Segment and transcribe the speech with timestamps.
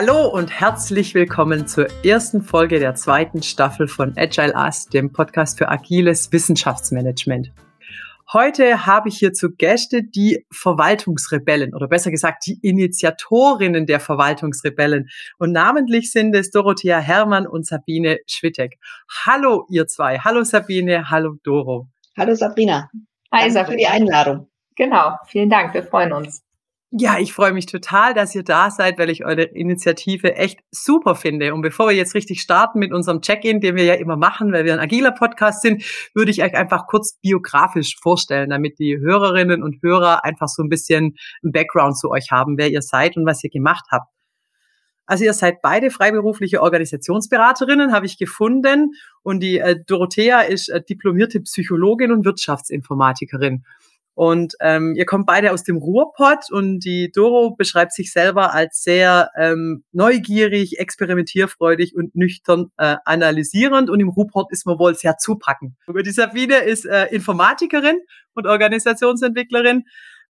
[0.00, 5.58] Hallo und herzlich willkommen zur ersten Folge der zweiten Staffel von Agile Us, dem Podcast
[5.58, 7.50] für agiles Wissenschaftsmanagement.
[8.32, 15.08] Heute habe ich hier zu Gäste die Verwaltungsrebellen oder besser gesagt die Initiatorinnen der Verwaltungsrebellen.
[15.36, 18.78] Und namentlich sind es Dorothea Herrmann und Sabine Schwittek.
[19.26, 20.20] Hallo ihr zwei.
[20.20, 21.88] Hallo Sabine, hallo Doro.
[22.16, 22.88] Hallo Sabrina.
[23.34, 24.48] Hi, Danke für die Einladung.
[24.76, 26.44] Genau, vielen Dank, wir freuen uns.
[26.90, 31.14] Ja, ich freue mich total, dass ihr da seid, weil ich eure Initiative echt super
[31.14, 31.52] finde.
[31.52, 34.64] Und bevor wir jetzt richtig starten mit unserem Check-in, den wir ja immer machen, weil
[34.64, 35.82] wir ein agiler Podcast sind,
[36.14, 40.70] würde ich euch einfach kurz biografisch vorstellen, damit die Hörerinnen und Hörer einfach so ein
[40.70, 44.08] bisschen ein Background zu euch haben, wer ihr seid und was ihr gemacht habt.
[45.04, 48.92] Also ihr seid beide freiberufliche Organisationsberaterinnen, habe ich gefunden.
[49.22, 53.64] Und die äh, Dorothea ist äh, diplomierte Psychologin und Wirtschaftsinformatikerin.
[54.18, 58.82] Und ähm, ihr kommt beide aus dem Ruhrpott und die Doro beschreibt sich selber als
[58.82, 63.88] sehr ähm, neugierig, experimentierfreudig und nüchtern äh, analysierend.
[63.88, 65.74] Und im Ruhrpott ist man wohl sehr zupackend.
[65.86, 68.00] Und die Sabine ist äh, Informatikerin
[68.34, 69.84] und Organisationsentwicklerin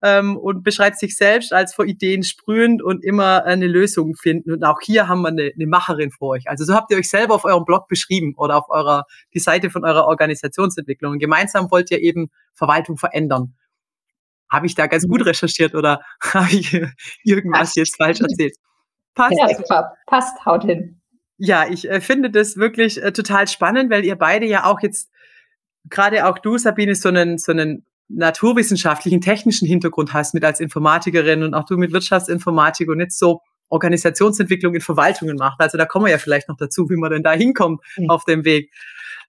[0.02, 4.52] ähm, und beschreibt sich selbst als vor Ideen sprühend und immer eine Lösung finden.
[4.52, 6.48] Und auch hier haben wir eine, eine Macherin vor euch.
[6.48, 9.70] Also so habt ihr euch selber auf eurem Blog beschrieben oder auf eurer die Seite
[9.70, 11.12] von eurer Organisationsentwicklung.
[11.12, 13.54] Und gemeinsam wollt ihr eben Verwaltung verändern.
[14.50, 15.26] Habe ich da ganz gut mhm.
[15.26, 16.72] recherchiert oder habe ich
[17.24, 17.76] irgendwas passt.
[17.76, 18.54] jetzt falsch erzählt?
[19.14, 19.36] Passt.
[19.38, 21.00] Ja, passt, haut hin.
[21.38, 25.10] Ja, ich äh, finde das wirklich äh, total spannend, weil ihr beide ja auch jetzt,
[25.88, 31.42] gerade auch du, Sabine, so einen, so einen naturwissenschaftlichen, technischen Hintergrund hast mit als Informatikerin
[31.42, 35.60] und auch du mit Wirtschaftsinformatik und nicht so Organisationsentwicklung in Verwaltungen macht.
[35.60, 38.10] Also da kommen wir ja vielleicht noch dazu, wie man denn da hinkommt mhm.
[38.10, 38.72] auf dem Weg.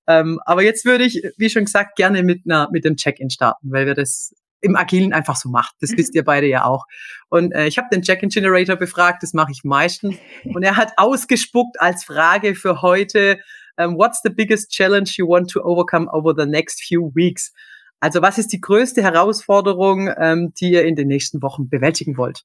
[0.06, 3.72] Ähm, aber jetzt würde ich, wie schon gesagt, gerne mit einer, mit dem Check-in starten,
[3.72, 5.76] weil wir das im Agilen einfach so macht.
[5.82, 6.86] Das wisst ihr beide ja auch.
[7.30, 10.16] Und äh, ich habe den Check-in Generator befragt, das mache ich meistens.
[10.44, 13.40] Und er hat ausgespuckt als Frage für heute,
[13.78, 17.54] um, ähm, what's the biggest challenge you want to overcome over the next few weeks?
[18.00, 22.44] Also was ist die größte Herausforderung, ähm, die ihr in den nächsten Wochen bewältigen wollt?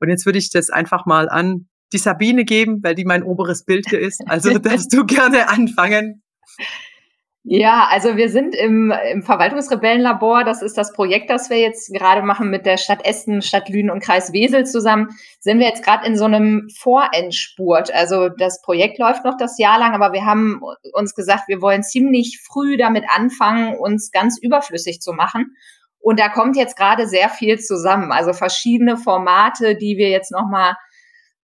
[0.00, 3.64] Und jetzt würde ich das einfach mal an die Sabine geben, weil die mein oberes
[3.64, 4.20] Bild hier ist.
[4.26, 6.22] Also darfst du gerne anfangen.
[7.44, 10.44] Ja, also wir sind im, im Verwaltungsrebellenlabor.
[10.44, 13.90] Das ist das Projekt, das wir jetzt gerade machen mit der Stadt Essen, Stadt Lünen
[13.90, 15.08] und Kreis Wesel zusammen.
[15.40, 17.92] Sind wir jetzt gerade in so einem Vorendspurt.
[17.92, 20.60] Also das Projekt läuft noch das Jahr lang, aber wir haben
[20.92, 25.56] uns gesagt, wir wollen ziemlich früh damit anfangen, uns ganz überflüssig zu machen.
[25.98, 28.12] Und da kommt jetzt gerade sehr viel zusammen.
[28.12, 30.74] Also verschiedene Formate, die wir jetzt nochmal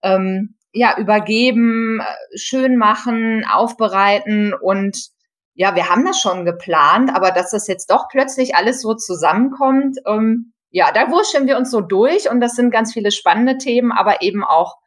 [0.03, 2.01] ähm, ja, übergeben,
[2.35, 5.16] schön machen, aufbereiten und
[5.57, 9.97] ja, wir haben das schon geplant, aber dass das jetzt doch plötzlich alles so zusammenkommt,
[10.05, 13.91] ähm, ja, da wurscheln wir uns so durch und das sind ganz viele spannende Themen,
[13.91, 14.77] aber eben auch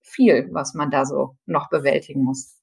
[0.00, 2.54] viel, was man da so noch bewältigen muss.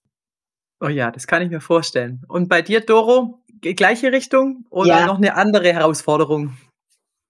[0.79, 2.23] Oh ja, das kann ich mir vorstellen.
[2.29, 5.05] Und bei dir, Doro, gleiche Richtung oder ja.
[5.05, 6.57] noch eine andere Herausforderung?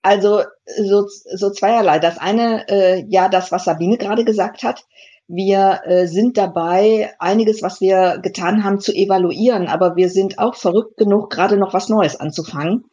[0.04, 1.98] Also so, so zweierlei.
[1.98, 4.86] Das eine, äh, ja, das, was Sabine gerade gesagt hat.
[5.32, 10.56] Wir äh, sind dabei, einiges, was wir getan haben, zu evaluieren, aber wir sind auch
[10.56, 12.86] verrückt genug, gerade noch was Neues anzufangen,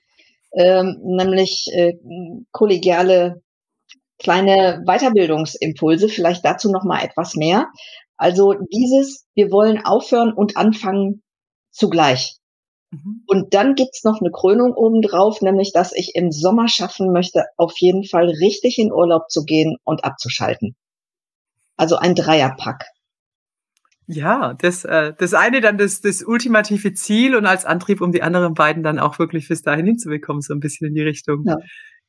[0.53, 1.95] ähm, nämlich äh,
[2.53, 3.41] kollegiale
[4.19, 7.69] kleine Weiterbildungsimpulse, vielleicht dazu noch mal etwas mehr.
[8.19, 11.23] Also dieses, wir wollen aufhören und anfangen
[11.71, 12.37] zugleich.
[12.91, 13.25] Mhm.
[13.27, 17.79] Und dann gibt's noch eine Krönung obendrauf, nämlich dass ich im Sommer schaffen möchte, auf
[17.79, 20.77] jeden Fall richtig in Urlaub zu gehen und abzuschalten.
[21.77, 22.85] Also ein Dreierpack.
[24.09, 28.23] Ja, das, äh, das eine dann das, das ultimative Ziel und als Antrieb, um die
[28.23, 31.45] anderen beiden dann auch wirklich bis dahin hinzubekommen, so ein bisschen in die Richtung.
[31.45, 31.57] Ja.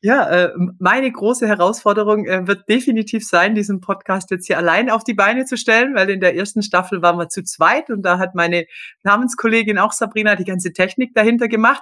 [0.01, 5.03] Ja, äh, meine große Herausforderung äh, wird definitiv sein, diesen Podcast jetzt hier allein auf
[5.03, 8.19] die Beine zu stellen, weil in der ersten Staffel waren wir zu zweit und da
[8.19, 8.67] hat meine
[9.01, 11.81] Namenskollegin auch Sabrina die ganze Technik dahinter gemacht.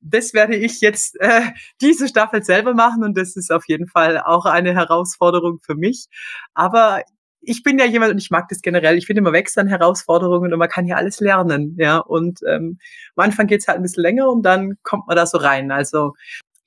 [0.00, 1.42] Das werde ich jetzt äh,
[1.80, 6.06] diese Staffel selber machen und das ist auf jeden Fall auch eine Herausforderung für mich.
[6.54, 7.02] Aber
[7.40, 8.96] ich bin ja jemand und ich mag das generell.
[8.98, 11.98] Ich finde, man wächst an Herausforderungen und man kann ja alles lernen, ja.
[11.98, 12.78] Und ähm,
[13.16, 15.70] am Anfang geht's halt ein bisschen länger und dann kommt man da so rein.
[15.70, 16.14] Also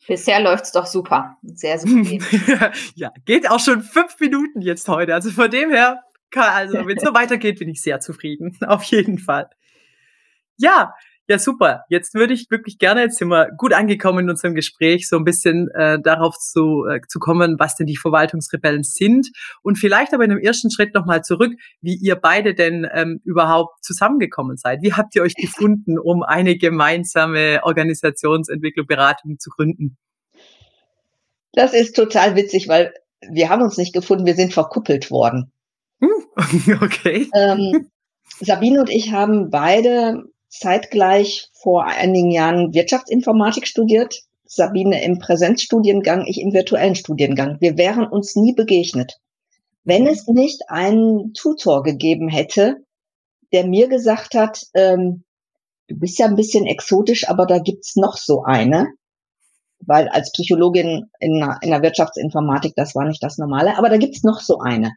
[0.07, 1.37] Bisher läuft's doch super.
[1.43, 2.23] Sehr souverän.
[2.95, 5.13] ja, geht auch schon fünf Minuten jetzt heute.
[5.13, 6.01] Also von dem her,
[6.31, 8.57] kann, also wenn es so weitergeht, bin ich sehr zufrieden.
[8.65, 9.49] Auf jeden Fall.
[10.57, 10.93] Ja,
[11.31, 11.85] ja, super.
[11.87, 15.23] Jetzt würde ich wirklich gerne, jetzt sind wir gut angekommen in unserem Gespräch, so ein
[15.23, 19.29] bisschen äh, darauf zu, äh, zu kommen, was denn die Verwaltungsrebellen sind.
[19.63, 23.81] Und vielleicht aber in einem ersten Schritt nochmal zurück, wie ihr beide denn ähm, überhaupt
[23.81, 24.81] zusammengekommen seid.
[24.81, 29.97] Wie habt ihr euch gefunden, um eine gemeinsame Organisationsentwicklung, Beratung zu gründen?
[31.53, 35.53] Das ist total witzig, weil wir haben uns nicht gefunden, wir sind verkuppelt worden.
[36.81, 37.29] Okay.
[37.35, 37.89] Ähm,
[38.39, 44.21] Sabine und ich haben beide zeitgleich vor einigen Jahren Wirtschaftsinformatik studiert.
[44.45, 47.57] Sabine im Präsenzstudiengang, ich im virtuellen Studiengang.
[47.61, 49.17] Wir wären uns nie begegnet.
[49.85, 52.83] Wenn es nicht einen Tutor gegeben hätte,
[53.53, 55.23] der mir gesagt hat, ähm,
[55.87, 58.87] du bist ja ein bisschen exotisch, aber da gibt's noch so eine.
[59.79, 64.23] Weil als Psychologin in, in der Wirtschaftsinformatik, das war nicht das Normale, aber da gibt's
[64.23, 64.91] noch so eine.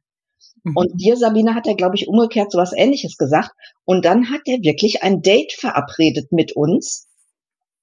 [0.64, 0.76] Mhm.
[0.76, 3.50] Und dir, Sabine, hat er, glaube ich, umgekehrt so was ähnliches gesagt.
[3.84, 7.08] Und dann hat er wirklich ein Date verabredet mit uns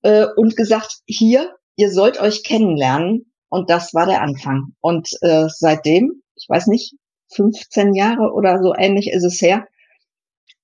[0.02, 3.31] äh, und gesagt, hier, ihr sollt euch kennenlernen.
[3.50, 4.74] Und das war der Anfang.
[4.80, 6.96] Und äh, seitdem, ich weiß nicht,
[7.34, 9.68] 15 Jahre oder so ähnlich ist es her.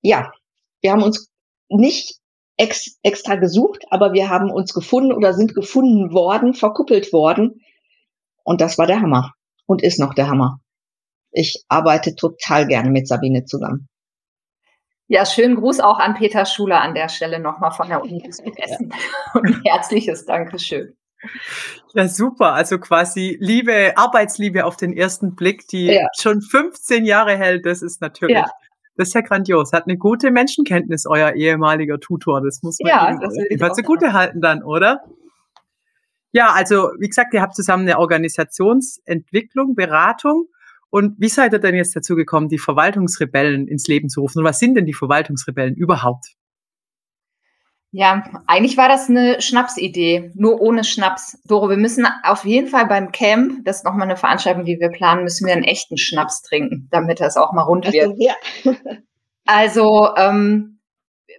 [0.02, 0.32] Ja,
[0.82, 1.30] wir haben uns
[1.70, 2.20] nicht
[2.58, 7.62] ex extra gesucht, aber wir haben uns gefunden oder sind gefunden worden, verkuppelt worden.
[8.44, 9.34] Und das war der Hammer
[9.66, 10.60] und ist noch der Hammer
[11.38, 13.88] ich arbeite total gerne mit Sabine zusammen.
[15.08, 18.52] Ja, schönen Gruß auch an Peter Schuler an der Stelle nochmal von der Uni Essen.
[18.58, 19.00] Ja.
[19.40, 20.98] Und herzliches Dankeschön.
[21.94, 22.54] Ja, super.
[22.54, 26.08] Also quasi Liebe, Arbeitsliebe auf den ersten Blick, die ja.
[26.20, 28.50] schon 15 Jahre hält, das ist natürlich, ja.
[28.98, 29.72] das ist ja grandios.
[29.72, 32.42] Hat eine gute Menschenkenntnis, euer ehemaliger Tutor.
[32.42, 35.06] Das muss man ja, das immer zugute halten dann, oder?
[36.34, 40.48] Ja, also wie gesagt, ihr habt zusammen eine Organisationsentwicklung, Beratung
[40.90, 44.40] und wie seid ihr denn jetzt dazu gekommen, die Verwaltungsrebellen ins Leben zu rufen?
[44.40, 46.36] Und was sind denn die Verwaltungsrebellen überhaupt?
[47.92, 51.42] Ja, eigentlich war das eine Schnapsidee, nur ohne Schnaps.
[51.46, 54.90] Doro, wir müssen auf jeden Fall beim Camp, das ist nochmal eine Veranstaltung, die wir
[54.90, 58.08] planen, müssen wir einen echten Schnaps trinken, damit das auch mal rund wird.
[58.08, 58.34] Also, ja.
[59.46, 60.77] also ähm,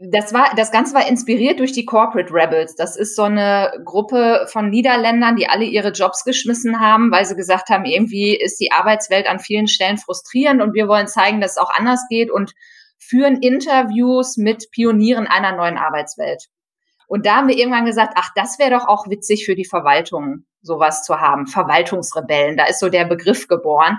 [0.00, 2.74] das war, das Ganze war inspiriert durch die Corporate Rebels.
[2.76, 7.34] Das ist so eine Gruppe von Niederländern, die alle ihre Jobs geschmissen haben, weil sie
[7.34, 11.52] gesagt haben, irgendwie ist die Arbeitswelt an vielen Stellen frustrierend und wir wollen zeigen, dass
[11.52, 12.52] es auch anders geht und
[12.98, 16.46] führen Interviews mit Pionieren einer neuen Arbeitswelt.
[17.08, 20.44] Und da haben wir irgendwann gesagt, ach, das wäre doch auch witzig für die Verwaltung,
[20.60, 21.46] sowas zu haben.
[21.46, 23.98] Verwaltungsrebellen, da ist so der Begriff geboren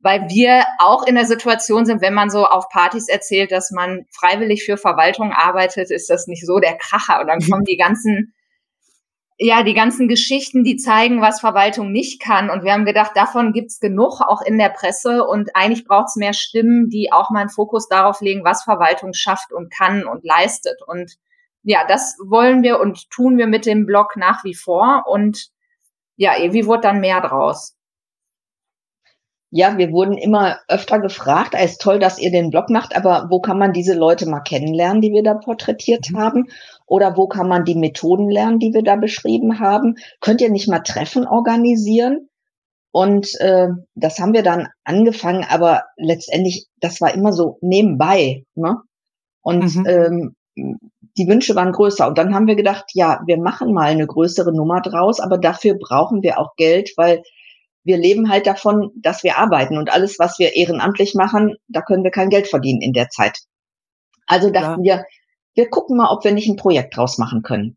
[0.00, 4.06] weil wir auch in der Situation sind, wenn man so auf Partys erzählt, dass man
[4.10, 7.20] freiwillig für Verwaltung arbeitet, ist das nicht so der Kracher.
[7.20, 8.34] Und dann kommen die ganzen,
[9.36, 12.48] ja, die ganzen Geschichten, die zeigen, was Verwaltung nicht kann.
[12.48, 15.26] Und wir haben gedacht, davon gibt's genug, auch in der Presse.
[15.26, 19.52] Und eigentlich braucht's mehr Stimmen, die auch mal einen Fokus darauf legen, was Verwaltung schafft
[19.52, 20.80] und kann und leistet.
[20.86, 21.16] Und
[21.62, 25.04] ja, das wollen wir und tun wir mit dem Blog nach wie vor.
[25.06, 25.48] Und
[26.16, 27.76] ja, irgendwie wurde dann mehr draus.
[29.52, 33.26] Ja, wir wurden immer öfter gefragt, es ist toll, dass ihr den Blog macht, aber
[33.30, 36.18] wo kann man diese Leute mal kennenlernen, die wir da porträtiert mhm.
[36.18, 36.46] haben?
[36.86, 39.96] Oder wo kann man die Methoden lernen, die wir da beschrieben haben?
[40.20, 42.28] Könnt ihr nicht mal Treffen organisieren?
[42.92, 48.44] Und äh, das haben wir dann angefangen, aber letztendlich, das war immer so nebenbei.
[48.54, 48.76] Ne?
[49.42, 49.86] Und mhm.
[49.86, 50.34] ähm,
[51.16, 52.06] die Wünsche waren größer.
[52.06, 55.74] Und dann haben wir gedacht, ja, wir machen mal eine größere Nummer draus, aber dafür
[55.74, 57.22] brauchen wir auch Geld, weil
[57.84, 62.04] wir leben halt davon, dass wir arbeiten und alles, was wir ehrenamtlich machen, da können
[62.04, 63.38] wir kein Geld verdienen in der Zeit.
[64.26, 64.98] Also dachten ja.
[64.98, 65.04] wir,
[65.54, 67.76] wir gucken mal, ob wir nicht ein Projekt draus machen können.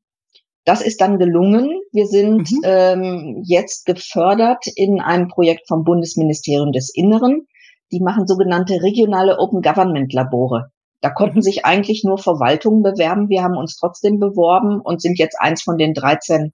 [0.65, 1.81] Das ist dann gelungen.
[1.91, 2.61] Wir sind mhm.
[2.63, 7.47] ähm, jetzt gefördert in einem Projekt vom Bundesministerium des Inneren.
[7.91, 10.71] Die machen sogenannte regionale Open Government Labore.
[11.01, 11.43] Da konnten mhm.
[11.43, 13.29] sich eigentlich nur Verwaltungen bewerben.
[13.29, 16.53] Wir haben uns trotzdem beworben und sind jetzt eins von den 13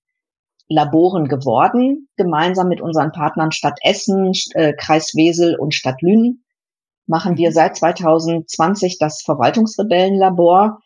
[0.70, 6.44] Laboren geworden, gemeinsam mit unseren Partnern Stadt Essen, äh, Kreis Wesel und Stadt Lünen
[7.10, 7.54] machen wir mhm.
[7.54, 10.80] seit 2020 das Verwaltungsrebellenlabor.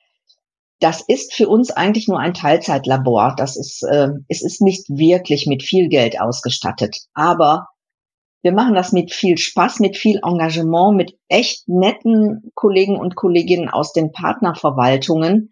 [0.79, 3.35] Das ist für uns eigentlich nur ein Teilzeitlabor.
[3.37, 6.97] Das ist, äh, es ist nicht wirklich mit viel Geld ausgestattet.
[7.13, 7.67] Aber
[8.41, 13.69] wir machen das mit viel Spaß, mit viel Engagement, mit echt netten Kollegen und Kolleginnen
[13.69, 15.51] aus den Partnerverwaltungen.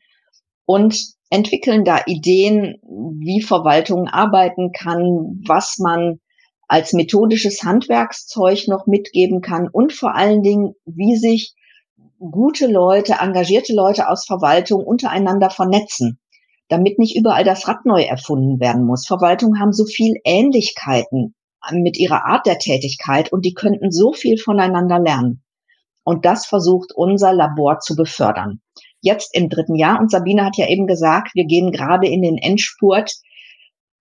[0.66, 6.20] Und entwickeln da Ideen, wie Verwaltung arbeiten kann, was man
[6.68, 11.56] als methodisches Handwerkszeug noch mitgeben kann und vor allen Dingen, wie sich
[12.20, 16.20] gute Leute, engagierte Leute aus Verwaltung untereinander vernetzen,
[16.68, 19.08] damit nicht überall das Rad neu erfunden werden muss.
[19.08, 21.34] Verwaltungen haben so viel Ähnlichkeiten
[21.72, 25.44] mit ihrer Art der Tätigkeit und die könnten so viel voneinander lernen.
[26.04, 28.62] Und das versucht unser Labor zu befördern
[29.02, 30.00] jetzt im dritten Jahr.
[30.00, 33.14] Und Sabine hat ja eben gesagt, wir gehen gerade in den Endspurt,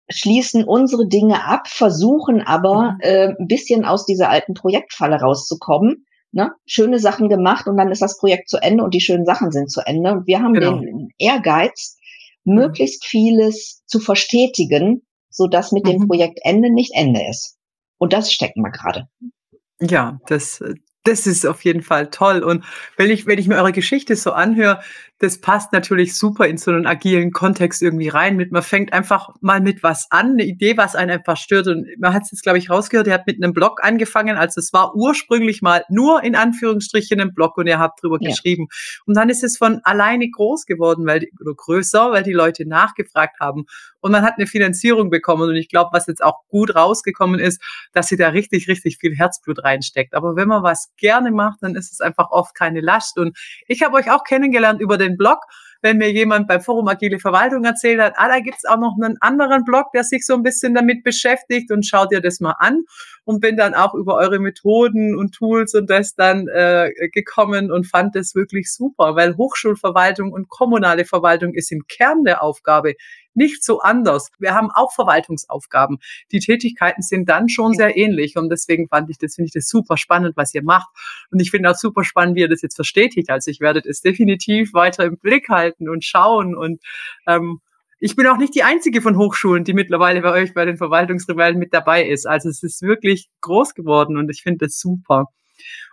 [0.09, 3.01] schließen unsere Dinge ab, versuchen aber mhm.
[3.01, 6.07] äh, ein bisschen aus dieser alten Projektfalle rauszukommen.
[6.33, 6.53] Ne?
[6.67, 9.71] Schöne Sachen gemacht und dann ist das Projekt zu Ende und die schönen Sachen sind
[9.71, 10.13] zu Ende.
[10.13, 10.79] Und wir haben genau.
[10.79, 11.97] den Ehrgeiz,
[12.45, 15.91] möglichst vieles zu verstetigen, so dass mit mhm.
[15.91, 17.59] dem Projektende nicht Ende ist.
[17.99, 19.09] Und das stecken wir gerade.
[19.81, 20.63] Ja, das
[21.05, 22.43] Das ist auf jeden Fall toll.
[22.43, 22.65] Und
[22.97, 24.83] wenn ich, wenn ich mir eure Geschichte so anhöre,
[25.21, 28.37] das passt natürlich super in so einen agilen Kontext irgendwie rein.
[28.37, 31.67] Mit, man fängt einfach mal mit was an, eine Idee, was einen einfach stört.
[31.67, 34.39] Und man hat es jetzt, glaube ich, rausgehört, ihr habt mit einem Blog angefangen.
[34.39, 38.31] Also es war ursprünglich mal nur in Anführungsstrichen ein Blog und ihr habt drüber ja.
[38.31, 38.69] geschrieben.
[39.05, 43.41] Und dann ist es von alleine groß geworden, weil oder größer, weil die Leute nachgefragt
[43.41, 43.67] haben.
[44.01, 45.51] Und man hat eine Finanzierung bekommen.
[45.51, 47.61] Und ich glaube, was jetzt auch gut rausgekommen ist,
[47.93, 50.15] dass sie da richtig, richtig viel Herzblut reinsteckt.
[50.15, 53.19] Aber wenn man was gerne macht, dann ist es einfach oft keine Last.
[53.19, 53.37] Und
[53.67, 55.39] ich habe euch auch kennengelernt über den den Blog,
[55.83, 59.17] wenn mir jemand beim Forum Agile Verwaltung erzählt hat, ah, da gibt's auch noch einen
[59.21, 62.85] anderen Blog, der sich so ein bisschen damit beschäftigt und schaut dir das mal an.
[63.25, 67.87] Und bin dann auch über eure Methoden und Tools und das dann äh, gekommen und
[67.87, 72.95] fand das wirklich super, weil Hochschulverwaltung und kommunale Verwaltung ist im Kern der Aufgabe
[73.35, 74.31] nicht so anders.
[74.39, 75.99] Wir haben auch Verwaltungsaufgaben.
[76.33, 79.69] Die Tätigkeiten sind dann schon sehr ähnlich und deswegen fand ich das, finde ich das
[79.69, 80.89] super spannend, was ihr macht.
[81.31, 83.31] Und ich finde auch super spannend, wie ihr das jetzt verstetigt.
[83.31, 86.81] Also ich werde es definitiv weiter im Blick halten und schauen und
[87.27, 87.61] ähm,
[88.03, 91.59] ich bin auch nicht die einzige von Hochschulen, die mittlerweile bei euch bei den Verwaltungsrebellen
[91.59, 92.27] mit dabei ist.
[92.27, 95.27] Also es ist wirklich groß geworden und ich finde das super.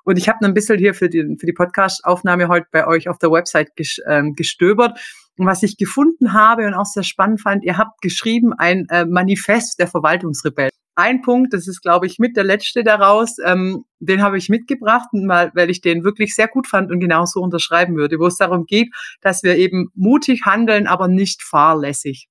[0.05, 3.17] Und ich habe ein bisschen hier für die, für die Podcast-Aufnahme heute bei euch auf
[3.17, 3.71] der Website
[4.07, 4.97] ähm, gestöbert.
[5.37, 9.79] Was ich gefunden habe und auch sehr spannend fand, ihr habt geschrieben ein äh, Manifest
[9.79, 10.71] der Verwaltungsrebellen.
[10.95, 15.07] Ein Punkt, das ist, glaube ich, mit der letzte daraus, ähm, den habe ich mitgebracht,
[15.11, 18.89] weil ich den wirklich sehr gut fand und genauso unterschreiben würde, wo es darum geht,
[19.21, 22.27] dass wir eben mutig handeln, aber nicht fahrlässig.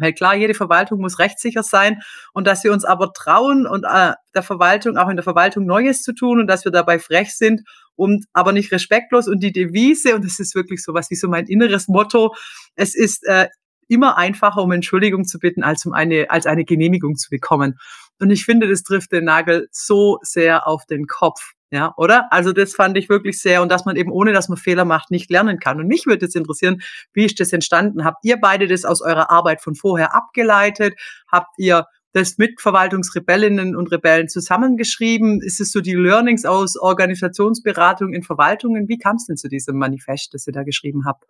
[0.00, 2.00] Weil klar, jede Verwaltung muss rechtssicher sein
[2.32, 6.02] und dass wir uns aber trauen und äh, der Verwaltung, auch in der Verwaltung Neues
[6.02, 7.62] zu tun und dass wir dabei frech sind
[8.00, 11.28] und aber nicht respektlos und die Devise, und das ist wirklich so was wie so
[11.28, 12.34] mein inneres Motto,
[12.74, 13.48] es ist äh,
[13.88, 17.78] immer einfacher, um Entschuldigung zu bitten, als um eine, als eine Genehmigung zu bekommen.
[18.18, 21.52] Und ich finde, das trifft den Nagel so sehr auf den Kopf.
[21.72, 22.32] Ja, oder?
[22.32, 25.12] Also das fand ich wirklich sehr und dass man eben ohne, dass man Fehler macht,
[25.12, 25.78] nicht lernen kann.
[25.78, 28.04] Und mich würde jetzt interessieren, wie ist das entstanden?
[28.04, 30.94] Habt ihr beide das aus eurer Arbeit von vorher abgeleitet?
[31.30, 35.40] Habt ihr das mit Verwaltungsrebellinnen und Rebellen zusammengeschrieben?
[35.42, 38.88] Ist es so die Learnings aus Organisationsberatung in Verwaltungen?
[38.88, 41.24] Wie kam es denn zu diesem Manifest, das ihr da geschrieben habt?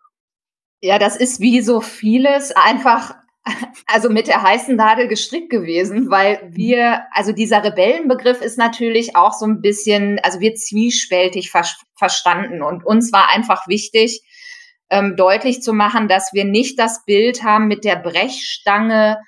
[0.82, 3.14] Ja, das ist wie so vieles einfach
[3.86, 9.32] also mit der heißen Nadel gestrickt gewesen, weil wir, also dieser Rebellenbegriff ist natürlich auch
[9.32, 14.22] so ein bisschen, also wird zwiespältig ver verstanden und uns war einfach wichtig,
[14.88, 19.18] ähm, deutlich zu machen, dass wir nicht das Bild haben, mit der Brechstange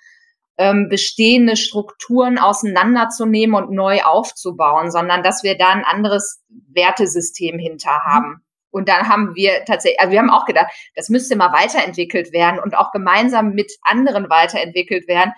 [0.58, 8.04] ähm, bestehende Strukturen auseinanderzunehmen und neu aufzubauen, sondern dass wir da ein anderes Wertesystem hinter
[8.04, 8.44] haben.
[8.70, 12.58] Und dann haben wir tatsächlich, also wir haben auch gedacht, das müsste mal weiterentwickelt werden
[12.58, 15.32] und auch gemeinsam mit anderen weiterentwickelt werden.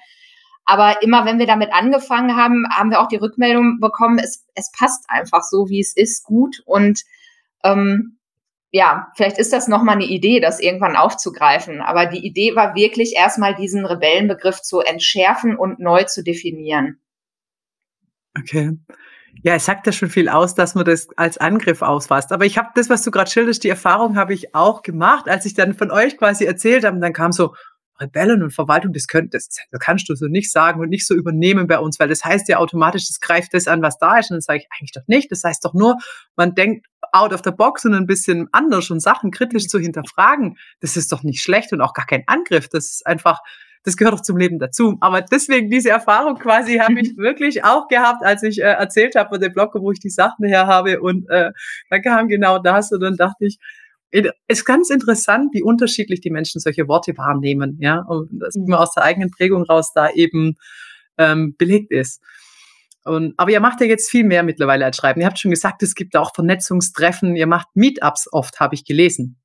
[0.65, 4.71] Aber immer wenn wir damit angefangen haben, haben wir auch die Rückmeldung bekommen, es, es
[4.73, 6.63] passt einfach so, wie es ist, gut.
[6.65, 7.03] Und
[7.65, 8.19] ähm,
[8.75, 11.81] ja, vielleicht ist das nochmal eine Idee, das irgendwann aufzugreifen.
[11.81, 16.99] Aber die Idee war wirklich erstmal diesen Rebellenbegriff zu entschärfen und neu zu definieren.
[18.37, 18.77] Okay.
[19.45, 22.33] Ja, es sagt ja schon viel aus, dass man das als Angriff ausfasst.
[22.33, 25.47] Aber ich habe das, was du gerade schilderst, die Erfahrung habe ich auch gemacht, als
[25.47, 26.97] ich dann von euch quasi erzählt habe.
[26.97, 27.55] Und dann kam so,
[28.01, 31.15] Rebellen und Verwaltung, das, könnt, das, das kannst du so nicht sagen und nicht so
[31.15, 34.31] übernehmen bei uns, weil das heißt ja automatisch, das greift das an, was da ist.
[34.31, 35.31] Und dann sage ich eigentlich doch nicht.
[35.31, 35.97] Das heißt doch nur,
[36.37, 40.57] man denkt out of the box und ein bisschen anders und Sachen kritisch zu hinterfragen.
[40.81, 42.69] Das ist doch nicht schlecht und auch gar kein Angriff.
[42.69, 43.41] Das ist einfach
[43.85, 44.97] das gehört doch zum Leben dazu.
[45.01, 49.29] Aber deswegen diese Erfahrung quasi habe ich wirklich auch gehabt, als ich äh, erzählt habe
[49.29, 51.01] von dem Blog, wo ich die Sachen her habe.
[51.01, 51.53] Und äh,
[51.91, 53.59] dann kam genau das und dann dachte ich,
[54.15, 58.81] es ist ganz interessant, wie unterschiedlich die Menschen solche Worte wahrnehmen, ja, und das immer
[58.81, 60.55] aus der eigenen Prägung raus da eben
[61.19, 62.23] ähm, belegt ist.
[63.05, 65.21] Und, aber ihr macht ja jetzt viel mehr mittlerweile als Schreiben.
[65.21, 69.37] Ihr habt schon gesagt, es gibt auch Vernetzungstreffen, ihr macht Meetups oft, habe ich gelesen.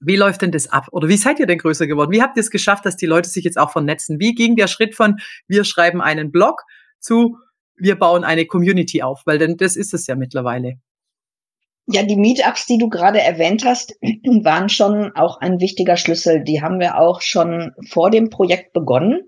[0.00, 0.86] Wie läuft denn das ab?
[0.92, 2.10] Oder wie seid ihr denn größer geworden?
[2.12, 4.18] Wie habt ihr es geschafft, dass die Leute sich jetzt auch vernetzen?
[4.18, 6.62] Wie ging der Schritt von wir schreiben einen Blog
[6.98, 7.36] zu
[7.76, 9.22] wir bauen eine Community auf?
[9.26, 10.74] Weil denn das ist es ja mittlerweile.
[11.92, 13.94] Ja, die Meetups, die du gerade erwähnt hast,
[14.42, 16.42] waren schon auch ein wichtiger Schlüssel.
[16.42, 19.22] Die haben wir auch schon vor dem Projekt begonnen,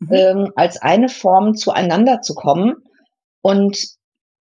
[0.00, 0.12] mhm.
[0.12, 2.74] ähm, als eine Form zueinander zu kommen.
[3.40, 3.78] Und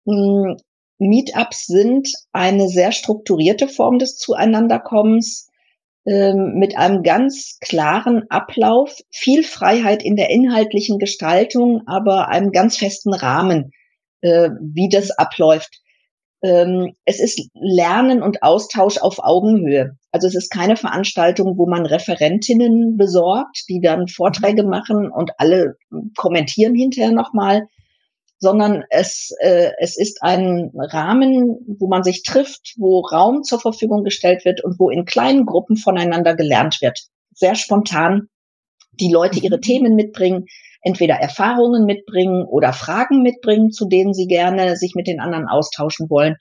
[0.07, 0.57] mh, hm,
[0.99, 5.51] Meetups sind eine sehr strukturierte Form des Zueinanderkommens
[6.07, 12.77] ähm, mit einem ganz klaren Ablauf, viel Freiheit in der inhaltlichen Gestaltung, aber einem ganz
[12.77, 13.73] festen Rahmen,
[14.23, 15.81] äh, wie das abläuft.
[16.43, 19.97] Ähm, es ist Lernen und Austausch auf Augenhöhe.
[20.11, 25.77] Also es ist keine Veranstaltung, wo man Referentinnen besorgt, die dann Vorträge machen und alle
[26.17, 27.67] kommentieren hinterher nochmal,
[28.39, 34.03] sondern es, äh, es ist ein Rahmen, wo man sich trifft, wo Raum zur Verfügung
[34.03, 37.01] gestellt wird und wo in kleinen Gruppen voneinander gelernt wird.
[37.35, 38.29] Sehr spontan
[38.93, 39.63] die Leute ihre mhm.
[39.63, 40.47] Themen mitbringen,
[40.83, 46.09] entweder Erfahrungen mitbringen oder Fragen mitbringen, zu denen sie gerne sich mit den anderen austauschen
[46.11, 46.37] wollen.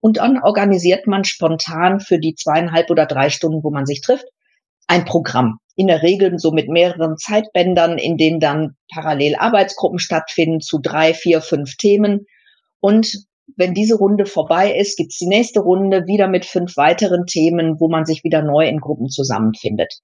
[0.00, 4.26] Und dann organisiert man spontan für die zweieinhalb oder drei Stunden, wo man sich trifft,
[4.86, 10.60] ein Programm in der Regel so mit mehreren Zeitbändern, in denen dann parallel Arbeitsgruppen stattfinden
[10.60, 12.26] zu drei, vier, fünf Themen.
[12.80, 13.24] Und
[13.56, 17.88] wenn diese Runde vorbei ist, gibt's die nächste Runde wieder mit fünf weiteren Themen, wo
[17.88, 19.94] man sich wieder neu in Gruppen zusammenfindet.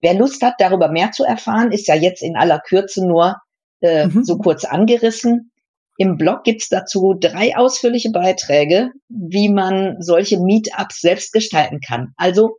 [0.00, 3.36] Wer Lust hat, darüber mehr zu erfahren, ist ja jetzt in aller Kürze nur
[3.80, 4.24] äh, mhm.
[4.24, 5.52] so kurz angerissen.
[5.98, 12.12] Im Blog gibt's dazu drei ausführliche Beiträge, wie man solche Meetups selbst gestalten kann.
[12.16, 12.56] Also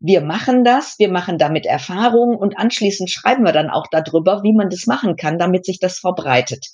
[0.00, 4.52] wir machen das, wir machen damit Erfahrungen und anschließend schreiben wir dann auch darüber, wie
[4.52, 6.66] man das machen kann, damit sich das verbreitet.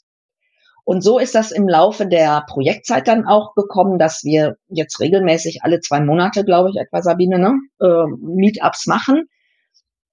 [0.90, 5.60] Und so ist das im Laufe der Projektzeit dann auch gekommen, dass wir jetzt regelmäßig
[5.62, 9.28] alle zwei Monate, glaube ich, etwa Sabine, ne, äh, Meetups machen.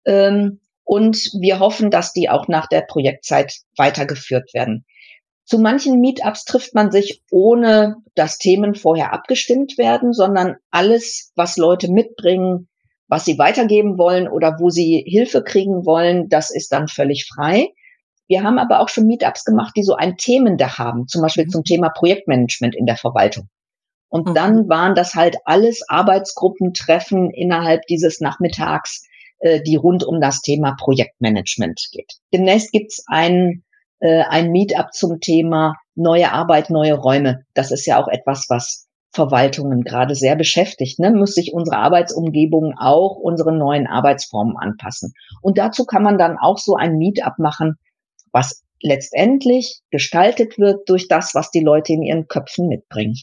[0.05, 4.85] Ähm, und wir hoffen, dass die auch nach der Projektzeit weitergeführt werden.
[5.45, 11.57] Zu manchen Meetups trifft man sich, ohne dass Themen vorher abgestimmt werden, sondern alles, was
[11.57, 12.69] Leute mitbringen,
[13.07, 17.69] was sie weitergeben wollen oder wo sie Hilfe kriegen wollen, das ist dann völlig frei.
[18.27, 21.49] Wir haben aber auch schon Meetups gemacht, die so ein Themendach haben, zum Beispiel mhm.
[21.49, 23.49] zum Thema Projektmanagement in der Verwaltung.
[24.09, 24.33] Und mhm.
[24.33, 29.05] dann waren das halt alles Arbeitsgruppentreffen innerhalb dieses Nachmittags,
[29.39, 32.13] äh, die rund um das Thema Projektmanagement geht.
[32.33, 33.63] Demnächst gibt's ein,
[33.99, 37.43] äh, ein Meetup zum Thema neue Arbeit, neue Räume.
[37.53, 40.99] Das ist ja auch etwas, was Verwaltungen gerade sehr beschäftigt.
[40.99, 41.11] Ne?
[41.11, 45.13] Muss sich unsere Arbeitsumgebung auch unseren neuen Arbeitsformen anpassen.
[45.41, 47.77] Und dazu kann man dann auch so ein Meetup machen,
[48.37, 53.15] was letztendlich gestaltet wird durch das, was die Leute in ihren Köpfen mitbringen.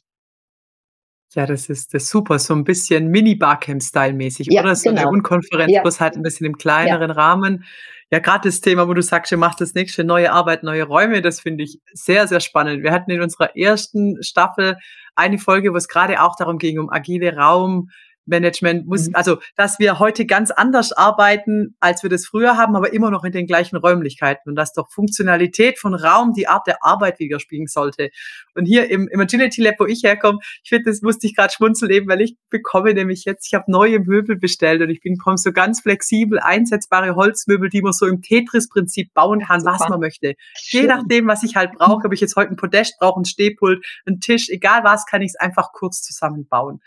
[1.34, 4.74] Ja, das ist das super, so ein bisschen Mini-Barcamp-Style-mäßig, ja, oder?
[4.74, 5.02] So genau.
[5.02, 5.82] eine Unkonferenz, ja.
[5.82, 7.16] bloß halt ein bisschen im kleineren ja.
[7.16, 7.64] Rahmen.
[8.10, 11.22] Ja, gerade das Thema, wo du sagst, ihr macht das nächste neue Arbeit, neue Räume,
[11.22, 12.82] das finde ich sehr, sehr spannend.
[12.82, 14.76] Wir hatten in unserer ersten Staffel
[15.16, 17.90] eine Folge, wo es gerade auch darum ging, um agile Raum,
[18.26, 19.14] Management muss, mhm.
[19.14, 23.24] also dass wir heute ganz anders arbeiten, als wir das früher haben, aber immer noch
[23.24, 27.66] in den gleichen Räumlichkeiten und dass doch Funktionalität von Raum die Art der Arbeit widerspiegeln
[27.66, 28.10] sollte.
[28.54, 31.52] Und hier im, im Agility Lab, wo ich herkomme, ich finde, das musste ich gerade
[31.52, 35.38] schmunzeln eben, weil ich bekomme nämlich jetzt, ich habe neue Möbel bestellt und ich bekomme
[35.38, 39.72] so ganz flexibel einsetzbare Holzmöbel, die man so im Tetris-Prinzip bauen kann, Super.
[39.72, 40.34] was man möchte.
[40.58, 40.82] Schön.
[40.82, 43.84] Je nachdem, was ich halt brauche, ob ich jetzt heute ein Podest brauche, ein Stehpult,
[44.06, 46.80] ein Tisch, egal was, kann ich es einfach kurz zusammenbauen.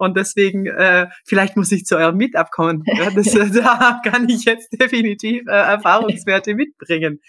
[0.00, 2.82] Und deswegen, äh, vielleicht muss ich zu eurem Meetup kommen.
[3.00, 7.20] Ja, das, da kann ich jetzt definitiv äh, Erfahrungswerte mitbringen.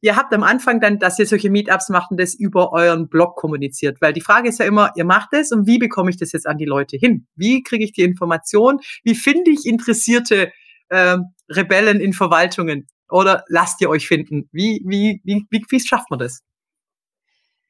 [0.00, 3.36] Ihr habt am Anfang dann, dass ihr solche Meetups macht und das über euren Blog
[3.36, 6.32] kommuniziert, weil die Frage ist ja immer, ihr macht es und wie bekomme ich das
[6.32, 7.26] jetzt an die Leute hin?
[7.34, 8.80] Wie kriege ich die Information?
[9.04, 10.52] Wie finde ich interessierte
[10.88, 11.16] äh,
[11.48, 12.88] Rebellen in Verwaltungen?
[13.08, 14.48] Oder lasst ihr euch finden?
[14.52, 16.42] Wie, wie, wie, wie, wie schafft man das?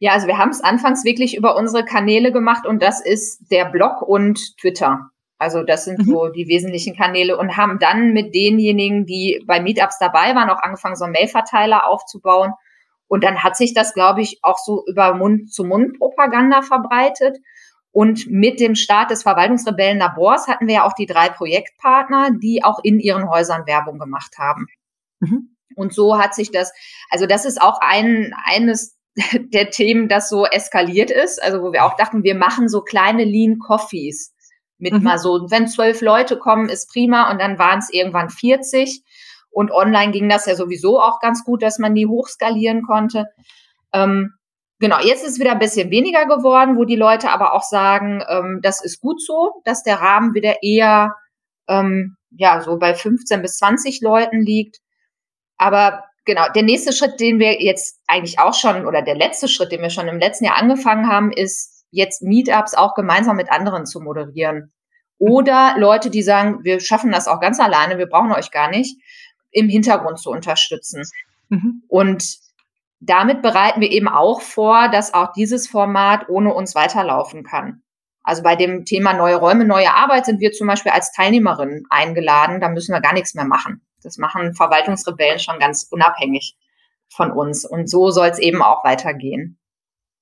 [0.03, 3.67] Ja, also wir haben es anfangs wirklich über unsere Kanäle gemacht und das ist der
[3.67, 5.11] Blog und Twitter.
[5.38, 6.05] Also das sind mhm.
[6.11, 10.61] so die wesentlichen Kanäle und haben dann mit denjenigen, die bei Meetups dabei waren, auch
[10.61, 12.51] angefangen, so einen Mailverteiler aufzubauen.
[13.07, 17.38] Und dann hat sich das, glaube ich, auch so über Mund-zu-Mund-Propaganda verbreitet.
[17.93, 22.81] Und mit dem Start des Verwaltungsrebellenlabors hatten wir ja auch die drei Projektpartner, die auch
[22.83, 24.67] in ihren Häusern Werbung gemacht haben.
[25.21, 25.55] Mhm.
[25.77, 26.73] Und so hat sich das,
[27.09, 28.99] also das ist auch ein, eines
[29.53, 31.42] der Themen, das so eskaliert ist.
[31.42, 34.35] Also wo wir auch dachten, wir machen so kleine Lean Coffees
[34.79, 35.03] mit mhm.
[35.03, 39.03] mal so, wenn zwölf Leute kommen, ist prima und dann waren es irgendwann 40.
[39.51, 43.27] Und online ging das ja sowieso auch ganz gut, dass man die hochskalieren konnte.
[43.92, 44.35] Ähm,
[44.81, 48.25] genau, jetzt ist es wieder ein bisschen weniger geworden, wo die Leute aber auch sagen,
[48.29, 51.14] ähm, das ist gut so, dass der Rahmen wieder eher
[51.68, 54.79] ähm, ja so bei 15 bis 20 Leuten liegt.
[55.59, 59.72] Aber genau, der nächste Schritt, den wir jetzt eigentlich auch schon, oder der letzte Schritt,
[59.72, 63.87] den wir schon im letzten Jahr angefangen haben, ist jetzt Meetups auch gemeinsam mit anderen
[63.87, 64.72] zu moderieren.
[65.18, 68.96] Oder Leute, die sagen, wir schaffen das auch ganz alleine, wir brauchen euch gar nicht,
[69.50, 71.04] im Hintergrund zu unterstützen.
[71.48, 71.82] Mhm.
[71.87, 72.38] Und
[72.98, 77.82] damit bereiten wir eben auch vor, dass auch dieses Format ohne uns weiterlaufen kann.
[78.22, 82.61] Also bei dem Thema neue Räume, neue Arbeit sind wir zum Beispiel als Teilnehmerin eingeladen.
[82.61, 83.82] Da müssen wir gar nichts mehr machen.
[84.03, 86.57] Das machen Verwaltungsrebellen schon ganz unabhängig
[87.09, 87.65] von uns.
[87.65, 89.59] Und so soll es eben auch weitergehen.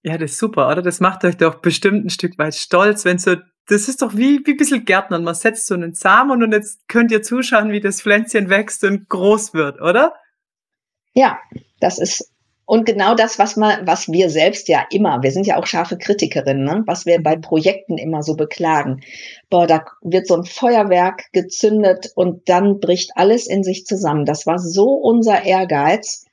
[0.03, 0.83] Ja, das ist super, oder?
[0.83, 4.40] Das macht euch doch bestimmt ein Stück weit stolz, wenn so, das ist doch wie,
[4.45, 5.25] wie ein bisschen Gärtnern.
[5.25, 9.09] Man setzt so einen Samen und jetzt könnt ihr zuschauen, wie das Pflänzchen wächst und
[9.09, 10.14] groß wird, oder?
[11.12, 11.38] Ja,
[11.81, 12.33] das ist
[12.70, 15.98] Und genau das, was man, was wir selbst ja immer, wir sind ja auch scharfe
[15.98, 16.85] Kritikerinnen, ne?
[16.87, 19.00] was wir bei Projekten immer so beklagen.
[19.50, 24.24] Boah, da wird so ein Feuerwerk gezündet und dann bricht alles in sich zusammen.
[24.24, 26.26] Das war so unser Ehrgeiz,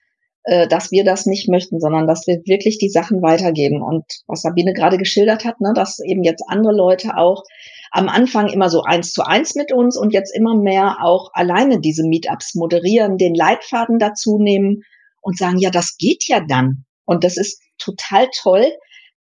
[0.44, 3.82] äh, dass wir das nicht möchten, sondern dass wir wirklich die Sachen weitergeben.
[3.82, 7.46] Und was Sabine gerade geschildert hat, ne, dass eben jetzt andere Leute auch
[7.90, 11.80] am Anfang immer so eins zu eins mit uns und jetzt immer mehr auch alleine
[11.80, 14.84] diese Meetups moderieren, den Leitfaden dazu nehmen
[15.28, 16.86] und sagen, ja, das geht ja dann.
[17.04, 18.66] Und das ist total toll,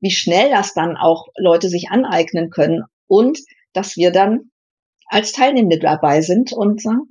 [0.01, 3.39] wie schnell das dann auch Leute sich aneignen können und
[3.73, 4.51] dass wir dann
[5.07, 7.09] als Teilnehmende dabei sind und sagen,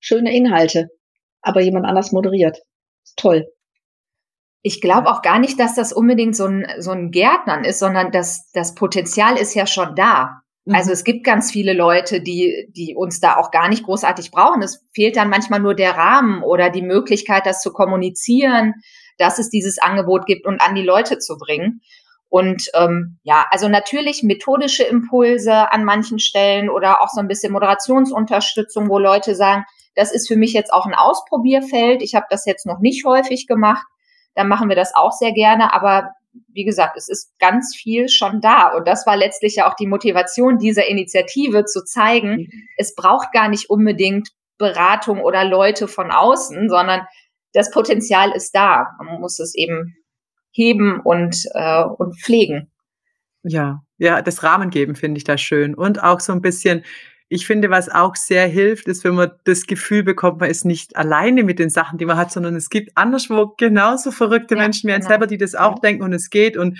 [0.00, 0.88] schöne Inhalte,
[1.42, 2.62] aber jemand anders moderiert.
[3.16, 3.52] Toll.
[4.62, 8.12] Ich glaube auch gar nicht, dass das unbedingt so ein, so ein Gärtnern ist, sondern
[8.12, 10.40] das, das Potenzial ist ja schon da.
[10.64, 10.74] Mhm.
[10.74, 14.62] Also es gibt ganz viele Leute, die, die uns da auch gar nicht großartig brauchen.
[14.62, 18.74] Es fehlt dann manchmal nur der Rahmen oder die Möglichkeit, das zu kommunizieren,
[19.18, 21.80] dass es dieses Angebot gibt und an die Leute zu bringen.
[22.28, 27.52] Und ähm, ja, also natürlich methodische Impulse an manchen Stellen oder auch so ein bisschen
[27.52, 32.00] Moderationsunterstützung, wo Leute sagen, das ist für mich jetzt auch ein Ausprobierfeld.
[32.00, 33.84] Ich habe das jetzt noch nicht häufig gemacht.
[34.34, 35.74] Dann machen wir das auch sehr gerne.
[35.74, 36.12] Aber
[36.48, 38.68] wie gesagt, es ist ganz viel schon da.
[38.74, 42.48] Und das war letztlich ja auch die Motivation dieser Initiative zu zeigen, mhm.
[42.76, 47.02] es braucht gar nicht unbedingt Beratung oder Leute von außen, sondern
[47.52, 48.88] das Potenzial ist da.
[48.98, 49.96] Man muss es eben
[50.52, 52.70] heben und, äh, und pflegen.
[53.42, 55.74] Ja, ja, das Rahmen geben finde ich da schön.
[55.74, 56.84] Und auch so ein bisschen
[57.32, 60.96] ich finde, was auch sehr hilft, ist, wenn man das Gefühl bekommt, man ist nicht
[60.96, 64.88] alleine mit den Sachen, die man hat, sondern es gibt anderswo genauso verrückte ja, Menschen
[64.88, 65.08] wie genau.
[65.08, 65.80] selber, die das auch ja.
[65.80, 66.58] denken und es geht.
[66.58, 66.78] Und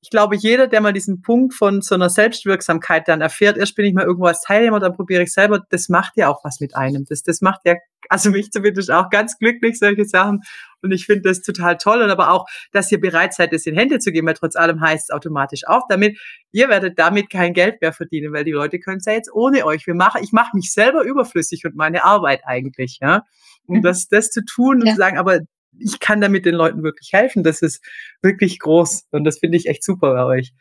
[0.00, 3.84] ich glaube, jeder, der mal diesen Punkt von so einer Selbstwirksamkeit dann erfährt, erst bin
[3.84, 6.76] ich mal irgendwo als Teilnehmer, dann probiere ich selber, das macht ja auch was mit
[6.76, 7.04] einem.
[7.08, 7.74] Das, das macht ja,
[8.08, 10.42] also mich zumindest auch ganz glücklich, solche Sachen.
[10.82, 12.00] Und ich finde das total toll.
[12.00, 14.80] Und aber auch, dass ihr bereit seid, das in Hände zu geben, weil trotz allem
[14.80, 16.16] heißt es automatisch auch damit,
[16.52, 19.66] ihr werdet damit kein Geld mehr verdienen, weil die Leute können es ja jetzt ohne
[19.66, 19.84] euch.
[19.88, 23.24] Wir machen, ich mache mich selber überflüssig und meine Arbeit eigentlich, ja.
[23.66, 23.82] Und mhm.
[23.82, 24.92] das, das zu tun und ja.
[24.92, 25.40] zu sagen, aber
[25.80, 27.84] ich kann damit den Leuten wirklich helfen, das ist
[28.22, 29.06] wirklich groß.
[29.10, 30.52] Und das finde ich echt super bei euch.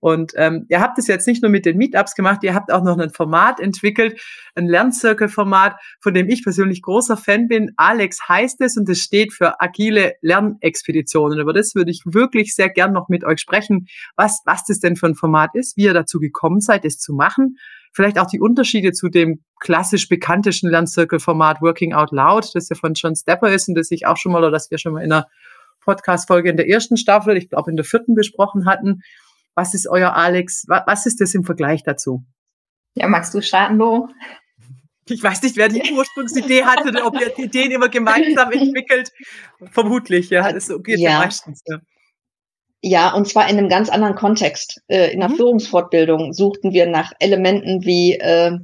[0.00, 2.82] Und ähm, ihr habt es jetzt nicht nur mit den Meetups gemacht, ihr habt auch
[2.82, 4.20] noch ein Format entwickelt,
[4.54, 7.72] ein Lernzirkelformat, von dem ich persönlich großer Fan bin.
[7.76, 11.38] Alex heißt es und es steht für agile Lernexpeditionen.
[11.38, 13.86] Über das würde ich wirklich sehr gern noch mit euch sprechen,
[14.16, 17.12] was, was das denn für ein Format ist, wie ihr dazu gekommen seid, es zu
[17.12, 17.56] machen.
[17.92, 22.94] Vielleicht auch die Unterschiede zu dem klassisch bekanntesten Lernzirkelformat Working Out Loud, das ja von
[22.94, 25.12] John Stepper ist und das ich auch schon mal oder das wir schon mal in
[25.12, 25.26] einer
[25.84, 29.02] Podcast-Folge in der ersten Staffel, ich glaube in der vierten besprochen hatten.
[29.60, 30.64] Was ist euer Alex?
[30.68, 32.24] Was ist das im Vergleich dazu?
[32.94, 34.08] Ja, magst du starten, Lo?
[35.06, 39.12] Ich weiß nicht, wer die Ursprungsidee hatte oder ob ihr die Ideen immer gemeinsam entwickelt.
[39.70, 40.50] Vermutlich, ja.
[40.50, 41.18] Das geht ja.
[41.18, 41.60] meistens.
[41.66, 41.78] Ja.
[42.80, 44.80] Ja, und zwar in einem ganz anderen Kontext.
[44.88, 45.36] Äh, in der mhm.
[45.36, 48.56] Führungsfortbildung suchten wir nach Elementen, wie, äh,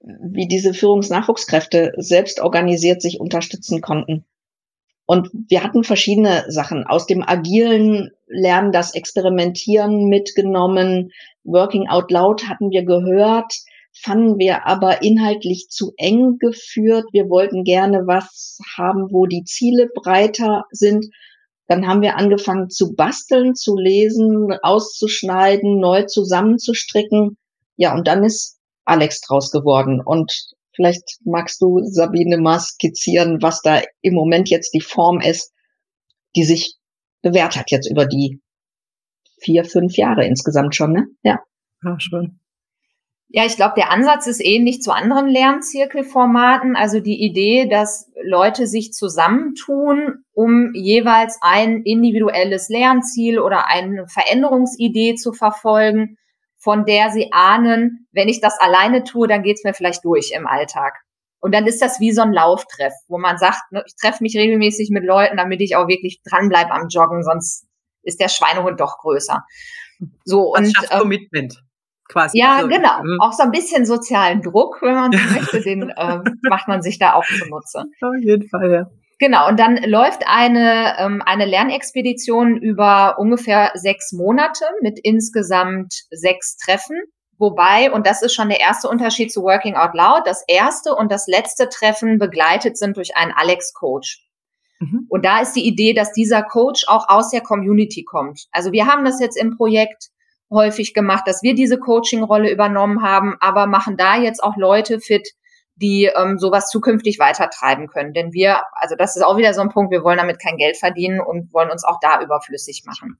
[0.00, 4.26] wie diese Führungsnachwuchskräfte selbst organisiert sich unterstützen konnten.
[5.06, 11.10] Und wir hatten verschiedene Sachen aus dem agilen Lernen, das Experimentieren mitgenommen.
[11.44, 13.52] Working out loud hatten wir gehört,
[13.92, 17.04] fanden wir aber inhaltlich zu eng geführt.
[17.12, 21.06] Wir wollten gerne was haben, wo die Ziele breiter sind.
[21.66, 27.36] Dann haben wir angefangen zu basteln, zu lesen, auszuschneiden, neu zusammenzustricken.
[27.76, 30.00] Ja, und dann ist Alex draus geworden.
[30.04, 35.52] Und Vielleicht magst du, Sabine, mal skizzieren, was da im Moment jetzt die Form ist,
[36.34, 36.76] die sich
[37.20, 38.40] bewährt hat jetzt über die
[39.40, 41.06] vier, fünf Jahre insgesamt schon, ne?
[41.22, 41.40] Ja.
[41.84, 42.38] Ja, schon.
[43.34, 46.76] Ja, ich glaube, der Ansatz ist ähnlich zu anderen Lernzirkelformaten.
[46.76, 55.14] Also die Idee, dass Leute sich zusammentun, um jeweils ein individuelles Lernziel oder eine Veränderungsidee
[55.14, 56.18] zu verfolgen
[56.62, 60.46] von der sie ahnen, wenn ich das alleine tue, dann geht's mir vielleicht durch im
[60.46, 60.94] Alltag.
[61.40, 64.36] Und dann ist das wie so ein Lauftreff, wo man sagt, ne, ich treffe mich
[64.36, 67.66] regelmäßig mit Leuten, damit ich auch wirklich dranbleibe am Joggen, sonst
[68.04, 69.42] ist der Schweinehund doch größer.
[70.24, 71.62] So das und schafft ähm, Commitment.
[72.08, 72.38] Quasi.
[72.38, 73.02] Ja, also, genau.
[73.02, 73.18] Mhm.
[73.20, 77.00] Auch so ein bisschen sozialen Druck, wenn man so möchte, den äh, macht man sich
[77.00, 77.84] da auch zunutze.
[78.00, 78.90] Auf jeden Fall, ja.
[79.18, 86.56] Genau, und dann läuft eine, ähm, eine Lernexpedition über ungefähr sechs Monate mit insgesamt sechs
[86.56, 86.96] Treffen.
[87.38, 91.10] Wobei, und das ist schon der erste Unterschied zu Working Out Loud, das erste und
[91.10, 94.24] das letzte Treffen begleitet sind durch einen Alex-Coach.
[94.78, 95.06] Mhm.
[95.08, 98.46] Und da ist die Idee, dass dieser Coach auch aus der Community kommt.
[98.52, 100.08] Also wir haben das jetzt im Projekt
[100.50, 105.28] häufig gemacht, dass wir diese Coaching-Rolle übernommen haben, aber machen da jetzt auch Leute fit,
[105.76, 108.12] die ähm, sowas zukünftig weitertreiben können.
[108.12, 110.76] Denn wir, also das ist auch wieder so ein Punkt, wir wollen damit kein Geld
[110.76, 113.18] verdienen und wollen uns auch da überflüssig machen.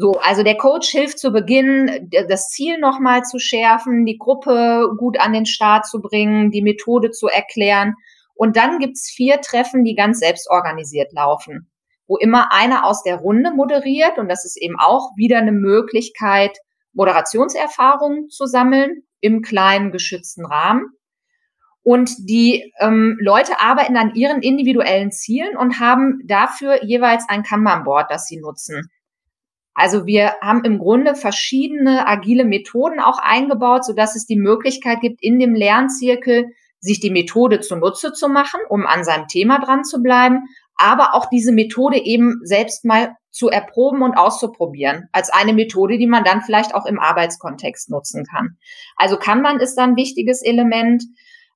[0.00, 5.18] So, also der Coach hilft zu Beginn, das Ziel nochmal zu schärfen, die Gruppe gut
[5.18, 7.94] an den Start zu bringen, die Methode zu erklären.
[8.34, 11.68] Und dann gibt's vier Treffen, die ganz selbstorganisiert laufen,
[12.06, 14.18] wo immer einer aus der Runde moderiert.
[14.18, 16.56] Und das ist eben auch wieder eine Möglichkeit,
[16.92, 20.92] Moderationserfahrungen zu sammeln im kleinen geschützten Rahmen.
[21.88, 28.10] Und die ähm, Leute arbeiten an ihren individuellen Zielen und haben dafür jeweils ein Kanban-Board,
[28.10, 28.90] das sie nutzen.
[29.72, 35.00] Also wir haben im Grunde verschiedene agile Methoden auch eingebaut, so dass es die Möglichkeit
[35.00, 36.48] gibt, in dem Lernzirkel
[36.78, 40.40] sich die Methode zunutze zu machen, um an seinem Thema dran zu bleiben,
[40.76, 46.06] aber auch diese Methode eben selbst mal zu erproben und auszuprobieren als eine Methode, die
[46.06, 48.58] man dann vielleicht auch im Arbeitskontext nutzen kann.
[48.94, 51.02] Also Kanban ist dann ein wichtiges Element.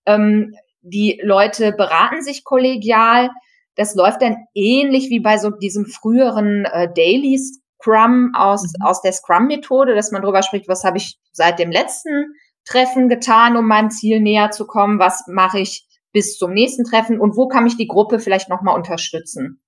[0.07, 3.31] Ähm, die Leute beraten sich kollegial.
[3.77, 8.85] Das läuft dann ähnlich wie bei so diesem früheren äh, Daily Scrum aus, mhm.
[8.85, 12.35] aus der Scrum-Methode, dass man darüber spricht, was habe ich seit dem letzten
[12.65, 17.21] Treffen getan, um meinem Ziel näher zu kommen, was mache ich bis zum nächsten Treffen
[17.21, 19.63] und wo kann mich die Gruppe vielleicht nochmal unterstützen.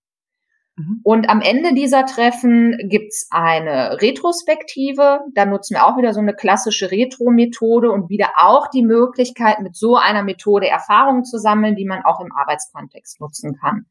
[0.76, 1.00] Mhm.
[1.04, 5.20] Und am Ende dieser Treffen gibt's eine Retrospektive.
[5.34, 9.76] Da nutzen wir auch wieder so eine klassische Retro-Methode und wieder auch die Möglichkeit, mit
[9.76, 13.87] so einer Methode Erfahrungen zu sammeln, die man auch im Arbeitskontext nutzen kann.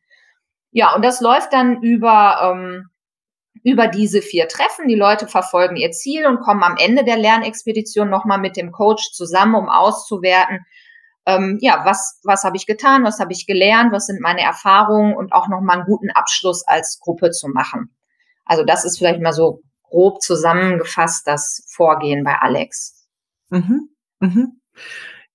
[0.72, 2.90] Ja, und das läuft dann über, ähm,
[3.64, 4.88] über diese vier Treffen.
[4.88, 9.12] Die Leute verfolgen ihr Ziel und kommen am Ende der Lernexpedition nochmal mit dem Coach
[9.14, 10.66] zusammen, um auszuwerten,
[11.26, 15.16] ähm, ja, was, was habe ich getan, was habe ich gelernt, was sind meine Erfahrungen
[15.16, 17.96] und auch nochmal einen guten Abschluss als Gruppe zu machen.
[18.46, 23.08] Also das ist vielleicht mal so grob zusammengefasst das Vorgehen bei Alex.
[23.50, 23.90] Mhm.
[24.20, 24.60] Mhm.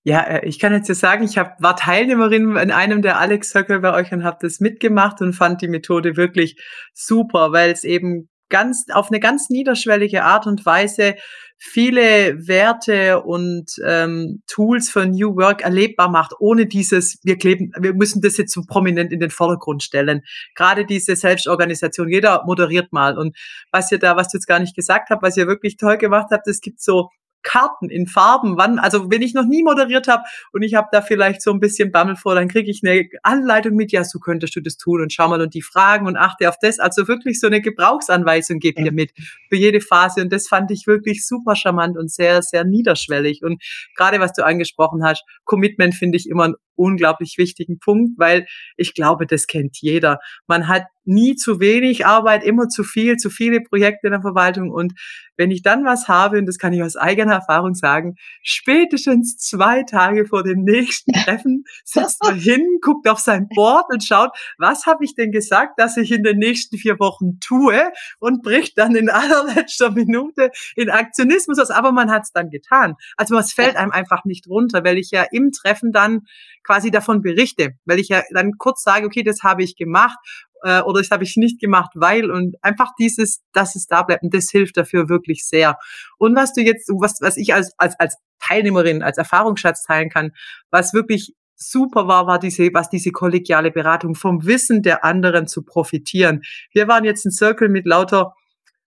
[0.03, 3.49] Ja, äh, ich kann jetzt ja sagen, ich hab, war Teilnehmerin in einem der Alex
[3.49, 6.61] Circle bei euch und habe das mitgemacht und fand die Methode wirklich
[6.93, 11.15] super, weil es eben ganz auf eine ganz niederschwellige Art und Weise
[11.61, 17.93] viele Werte und ähm, Tools für New Work erlebbar macht, ohne dieses, wir kleben, wir
[17.93, 20.21] müssen das jetzt so prominent in den Vordergrund stellen.
[20.55, 23.17] Gerade diese Selbstorganisation, jeder moderiert mal.
[23.17, 23.37] Und
[23.71, 26.27] was ihr da, was du jetzt gar nicht gesagt habt, was ihr wirklich toll gemacht
[26.31, 27.09] habt, es gibt so
[27.43, 31.01] Karten in Farben, wann, also wenn ich noch nie moderiert habe und ich habe da
[31.01, 34.55] vielleicht so ein bisschen Bammel vor, dann kriege ich eine Anleitung mit, ja, so könntest
[34.55, 36.79] du das tun und schau mal und die Fragen und achte auf das.
[36.79, 39.11] Also wirklich so eine Gebrauchsanweisung gebt ihr mit
[39.49, 43.43] für jede Phase und das fand ich wirklich super charmant und sehr, sehr niederschwellig.
[43.43, 43.61] Und
[43.95, 48.93] gerade was du angesprochen hast, Commitment finde ich immer ein unglaublich wichtigen Punkt, weil ich
[48.93, 50.19] glaube, das kennt jeder.
[50.47, 54.69] Man hat nie zu wenig Arbeit, immer zu viel, zu viele Projekte in der Verwaltung.
[54.69, 54.93] Und
[55.37, 59.83] wenn ich dann was habe, und das kann ich aus eigener Erfahrung sagen, spätestens zwei
[59.83, 64.85] Tage vor dem nächsten Treffen sitzt man hin, guckt auf sein Board und schaut, was
[64.85, 68.95] habe ich denn gesagt, dass ich in den nächsten vier Wochen tue und bricht dann
[68.95, 71.71] in allerletzter Minute in Aktionismus aus.
[71.71, 72.95] Aber man hat es dann getan.
[73.17, 76.27] Also es fällt einem einfach nicht runter, weil ich ja im Treffen dann
[76.69, 80.19] quasi davon berichte, weil ich ja dann kurz sage, okay, das habe ich gemacht
[80.61, 84.21] äh, oder das habe ich nicht gemacht, weil und einfach dieses, dass es da bleibt
[84.21, 85.79] und das hilft dafür wirklich sehr.
[86.19, 90.31] Und was du jetzt, was, was ich als, als, als Teilnehmerin, als Erfahrungsschatz teilen kann,
[90.69, 95.63] was wirklich super war, war diese, was diese kollegiale Beratung vom Wissen der anderen zu
[95.63, 96.43] profitieren.
[96.71, 98.35] Wir waren jetzt ein Circle mit lauter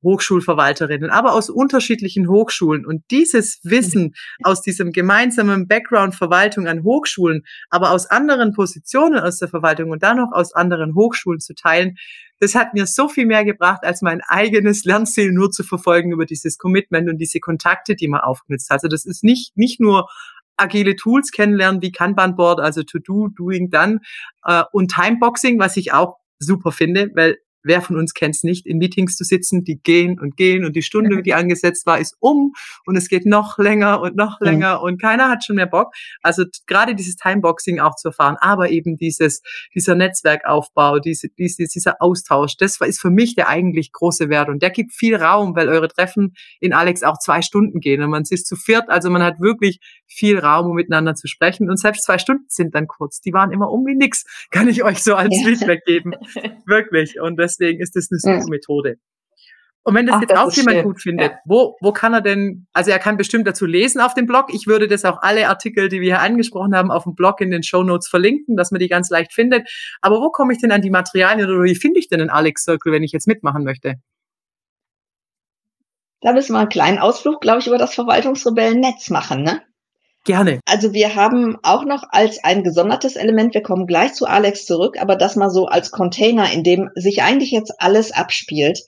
[0.06, 2.86] Hochschulverwalterinnen, aber aus unterschiedlichen Hochschulen.
[2.86, 9.40] Und dieses Wissen aus diesem gemeinsamen Background Verwaltung an Hochschulen, aber aus anderen Positionen aus
[9.40, 11.98] der Verwaltung und dann noch aus anderen Hochschulen zu teilen,
[12.40, 16.26] das hat mir so viel mehr gebracht, als mein eigenes Lernziel nur zu verfolgen über
[16.26, 18.62] dieses Commitment und diese Kontakte, die man hat.
[18.70, 20.08] Also das ist nicht, nicht nur
[20.58, 24.00] agile Tools kennenlernen wie Kanban Board, also To Do, Doing Done
[24.44, 28.66] äh, und Timeboxing, was ich auch super finde, weil wer von uns kennt es nicht,
[28.66, 32.16] in Meetings zu sitzen, die gehen und gehen und die Stunde, die angesetzt war, ist
[32.20, 32.54] um
[32.86, 35.94] und es geht noch länger und noch länger und keiner hat schon mehr Bock.
[36.22, 39.42] Also gerade dieses Timeboxing auch zu erfahren, aber eben dieses,
[39.74, 44.62] dieser Netzwerkaufbau, diese, diese, dieser Austausch, das ist für mich der eigentlich große Wert und
[44.62, 48.24] der gibt viel Raum, weil eure Treffen in Alex auch zwei Stunden gehen und man
[48.30, 52.06] ist zu viert, also man hat wirklich viel Raum, um miteinander zu sprechen und selbst
[52.06, 55.16] zwei Stunden sind dann kurz, die waren immer um wie nix, kann ich euch so
[55.16, 56.14] als Feedback geben.
[56.66, 58.50] Wirklich und das deswegen ist das eine super.
[58.50, 58.98] Methode.
[59.88, 60.84] Und wenn das Ach, jetzt das auch jemand schön.
[60.84, 61.38] gut findet, ja.
[61.46, 64.48] wo, wo kann er denn, also er kann bestimmt dazu lesen auf dem Blog.
[64.52, 67.52] Ich würde das auch alle Artikel, die wir hier angesprochen haben, auf dem Blog in
[67.52, 69.70] den Show Notes verlinken, dass man die ganz leicht findet.
[70.02, 72.64] Aber wo komme ich denn an die Materialien oder wie finde ich denn einen Alex
[72.64, 74.02] Circle, wenn ich jetzt mitmachen möchte?
[76.22, 79.62] Da müssen wir einen kleinen Ausflug, glaube ich, über das Verwaltungsrebellennetz machen, ne?
[80.26, 80.60] Gerne.
[80.66, 85.00] Also wir haben auch noch als ein gesondertes Element, wir kommen gleich zu Alex zurück,
[85.00, 88.80] aber das mal so als Container, in dem sich eigentlich jetzt alles abspielt.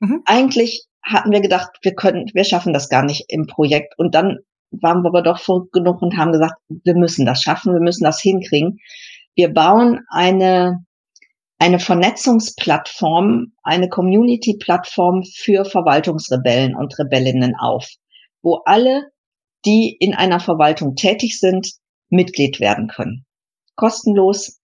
[0.00, 0.22] Mhm.
[0.26, 3.98] Eigentlich hatten wir gedacht, wir können, wir schaffen das gar nicht im Projekt.
[3.98, 4.38] Und dann
[4.70, 8.04] waren wir aber doch verrückt genug und haben gesagt, wir müssen das schaffen, wir müssen
[8.04, 8.78] das hinkriegen.
[9.34, 10.84] Wir bauen eine,
[11.58, 17.88] eine Vernetzungsplattform, eine Community-Plattform für Verwaltungsrebellen und Rebellinnen auf,
[18.42, 19.11] wo alle
[19.64, 21.72] die in einer Verwaltung tätig sind,
[22.08, 23.24] Mitglied werden können.
[23.76, 24.60] Kostenlos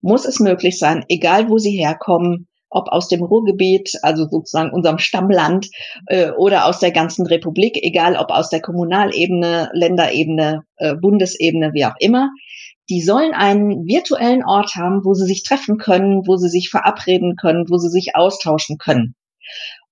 [0.00, 4.98] muss es möglich sein, egal wo sie herkommen, ob aus dem Ruhrgebiet, also sozusagen unserem
[4.98, 5.68] Stammland,
[6.06, 11.86] äh, oder aus der ganzen Republik, egal ob aus der Kommunalebene, Länderebene, äh, Bundesebene, wie
[11.86, 12.30] auch immer.
[12.90, 17.36] Die sollen einen virtuellen Ort haben, wo sie sich treffen können, wo sie sich verabreden
[17.36, 19.14] können, wo sie sich austauschen können.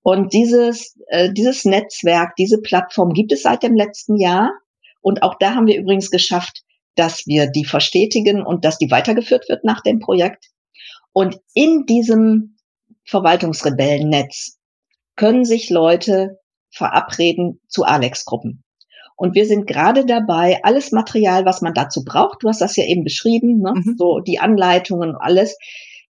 [0.09, 4.53] Und dieses, äh, dieses Netzwerk, diese Plattform gibt es seit dem letzten Jahr.
[5.01, 6.63] Und auch da haben wir übrigens geschafft,
[6.95, 10.45] dass wir die verstetigen und dass die weitergeführt wird nach dem Projekt.
[11.13, 12.57] Und in diesem
[13.05, 14.61] Verwaltungsrebellennetz
[15.17, 16.39] können sich Leute
[16.71, 18.63] verabreden zu Alex-Gruppen.
[19.17, 22.85] Und wir sind gerade dabei, alles Material, was man dazu braucht, du hast das ja
[22.85, 23.73] eben beschrieben, ne?
[23.75, 23.97] Mhm.
[23.99, 25.59] so die Anleitungen, alles,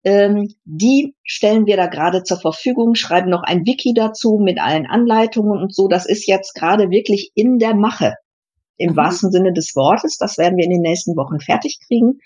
[0.03, 4.87] ähm, die stellen wir da gerade zur Verfügung, schreiben noch ein Wiki dazu mit allen
[4.87, 5.87] Anleitungen und so.
[5.87, 8.15] Das ist jetzt gerade wirklich in der Mache,
[8.77, 8.95] im mhm.
[8.95, 10.17] wahrsten Sinne des Wortes.
[10.17, 12.19] Das werden wir in den nächsten Wochen fertig kriegen.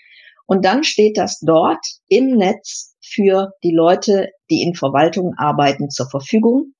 [0.46, 6.08] Und dann steht das dort im Netz für die Leute, die in Verwaltungen arbeiten, zur
[6.08, 6.72] Verfügung.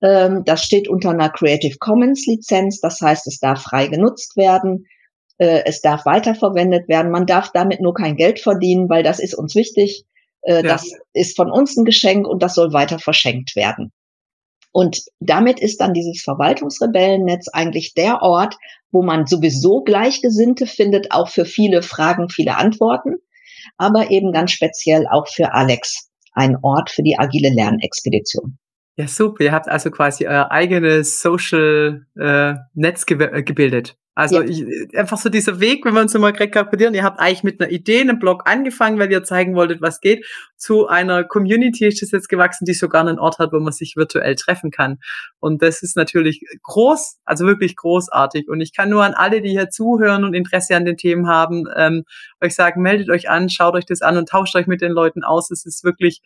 [0.00, 2.80] Ähm, das steht unter einer Creative Commons Lizenz.
[2.80, 4.86] Das heißt, es darf frei genutzt werden.
[5.36, 7.10] Äh, es darf weiterverwendet werden.
[7.10, 10.06] Man darf damit nur kein Geld verdienen, weil das ist uns wichtig.
[10.42, 10.62] Äh, ja.
[10.62, 13.92] Das ist von uns ein Geschenk und das soll weiter verschenkt werden.
[14.72, 18.56] Und damit ist dann dieses Verwaltungsrebellennetz eigentlich der Ort,
[18.90, 23.16] wo man sowieso Gleichgesinnte findet, auch für viele Fragen, viele Antworten,
[23.76, 28.58] aber eben ganz speziell auch für Alex ein Ort für die agile Lernexpedition.
[28.96, 29.44] Ja, super.
[29.44, 33.96] Ihr habt also quasi euer eigenes Social äh, Netz ge äh, gebildet.
[34.14, 34.48] Also ja.
[34.48, 37.70] ich, einfach so dieser Weg, wenn wir uns mal rekapitulieren, ihr habt eigentlich mit einer
[37.70, 40.26] Idee, einem Blog angefangen, weil ihr zeigen wolltet, was geht.
[40.56, 43.96] Zu einer Community ist das jetzt gewachsen, die sogar einen Ort hat, wo man sich
[43.96, 44.98] virtuell treffen kann.
[45.40, 48.48] Und das ist natürlich groß, also wirklich großartig.
[48.48, 51.64] Und ich kann nur an alle, die hier zuhören und Interesse an den Themen haben,
[51.74, 52.04] ähm,
[52.42, 55.24] euch sagen, meldet euch an, schaut euch das an und tauscht euch mit den Leuten
[55.24, 55.50] aus.
[55.50, 56.20] Es ist wirklich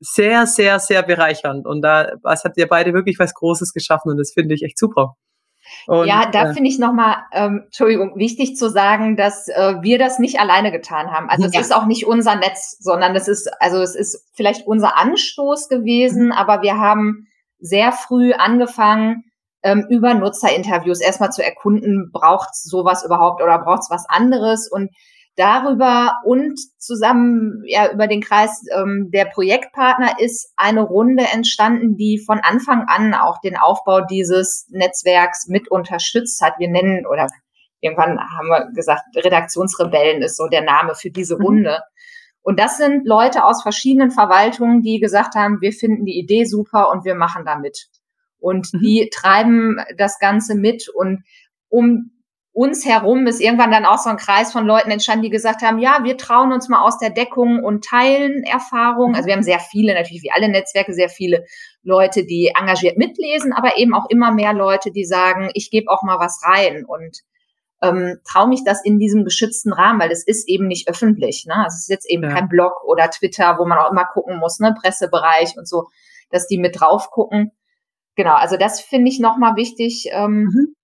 [0.00, 1.66] sehr, sehr, sehr bereichernd.
[1.66, 4.78] Und da was habt ihr beide wirklich was Großes geschaffen und das finde ich echt
[4.78, 5.16] super.
[5.86, 9.98] Und, ja, da äh, finde ich nochmal, ähm, Entschuldigung, wichtig zu sagen, dass äh, wir
[9.98, 11.28] das nicht alleine getan haben.
[11.28, 11.50] Also ja.
[11.60, 15.68] es ist auch nicht unser Netz, sondern es ist, also es ist vielleicht unser Anstoß
[15.68, 16.32] gewesen, mhm.
[16.32, 17.26] aber wir haben
[17.58, 19.24] sehr früh angefangen,
[19.62, 24.70] ähm, über Nutzerinterviews erstmal zu erkunden, braucht sowas überhaupt oder braucht es was anderes?
[24.70, 24.90] Und
[25.36, 32.18] darüber und zusammen ja über den Kreis ähm, der Projektpartner ist eine Runde entstanden, die
[32.18, 36.54] von Anfang an auch den Aufbau dieses Netzwerks mit unterstützt hat.
[36.58, 37.28] Wir nennen oder
[37.80, 41.44] irgendwann haben wir gesagt, Redaktionsrebellen ist so der Name für diese mhm.
[41.44, 41.80] Runde.
[42.42, 46.90] Und das sind Leute aus verschiedenen Verwaltungen, die gesagt haben, wir finden die Idee super
[46.90, 47.88] und wir machen da mit.
[48.38, 48.78] Und mhm.
[48.78, 51.24] die treiben das Ganze mit und
[51.68, 52.12] um
[52.56, 55.78] uns herum ist irgendwann dann auch so ein Kreis von Leuten entstanden, die gesagt haben,
[55.78, 59.14] ja, wir trauen uns mal aus der Deckung und teilen Erfahrungen.
[59.14, 61.44] Also wir haben sehr viele, natürlich wie alle Netzwerke, sehr viele
[61.82, 66.02] Leute, die engagiert mitlesen, aber eben auch immer mehr Leute, die sagen, ich gebe auch
[66.02, 67.18] mal was rein und
[67.82, 71.44] ähm, traue mich das in diesem geschützten Rahmen, weil das ist eben nicht öffentlich.
[71.46, 71.56] Ne?
[71.56, 72.30] Also es ist jetzt eben ja.
[72.30, 74.74] kein Blog oder Twitter, wo man auch immer gucken muss, ne?
[74.80, 75.88] Pressebereich und so,
[76.30, 77.52] dass die mit drauf gucken.
[78.14, 80.08] Genau, also das finde ich nochmal wichtig.
[80.10, 80.76] Ähm, mhm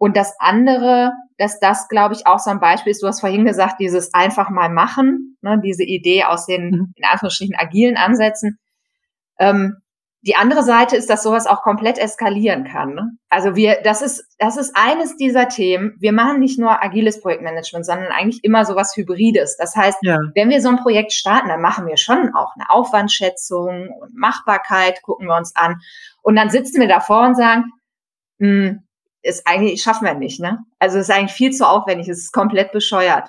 [0.00, 3.44] und das andere, dass das, glaube ich, auch so ein Beispiel ist, du hast vorhin
[3.44, 6.92] gesagt, dieses einfach mal machen, ne, diese Idee aus den, mhm.
[6.96, 8.58] in Anführungsstrichen, agilen Ansätzen.
[9.38, 9.76] Ähm,
[10.22, 12.94] die andere Seite ist, dass sowas auch komplett eskalieren kann.
[12.94, 13.10] Ne?
[13.28, 15.94] Also wir, das ist, das ist eines dieser Themen.
[16.00, 19.58] Wir machen nicht nur agiles Projektmanagement, sondern eigentlich immer sowas Hybrides.
[19.58, 20.18] Das heißt, ja.
[20.34, 25.02] wenn wir so ein Projekt starten, dann machen wir schon auch eine Aufwandschätzung und Machbarkeit,
[25.02, 25.76] gucken wir uns an.
[26.22, 27.64] Und dann sitzen wir davor und sagen,
[28.38, 28.82] mh, hm,
[29.22, 30.58] ist eigentlich, schaffen wir nicht, ne?
[30.78, 33.28] Also es ist eigentlich viel zu aufwendig, es ist komplett bescheuert.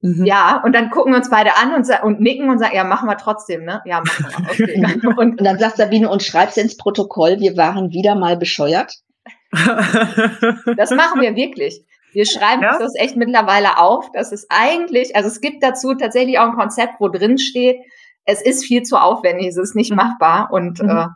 [0.00, 0.24] Mhm.
[0.24, 3.08] Ja, und dann gucken wir uns beide an und, und nicken und sagen, ja, machen
[3.08, 3.82] wir trotzdem, ne?
[3.84, 4.62] Ja, machen wir.
[4.66, 5.06] Okay.
[5.16, 8.94] und, und dann sagt Sabine und schreib's ins Protokoll, wir waren wieder mal bescheuert.
[9.52, 11.84] das machen wir wirklich.
[12.12, 12.78] Wir schreiben ja?
[12.78, 14.10] das echt mittlerweile auf.
[14.12, 17.78] Das ist eigentlich, also es gibt dazu tatsächlich auch ein Konzept, wo drin steht,
[18.24, 19.96] es ist viel zu aufwendig, es ist nicht mhm.
[19.96, 20.88] machbar und mhm.
[20.88, 21.06] äh,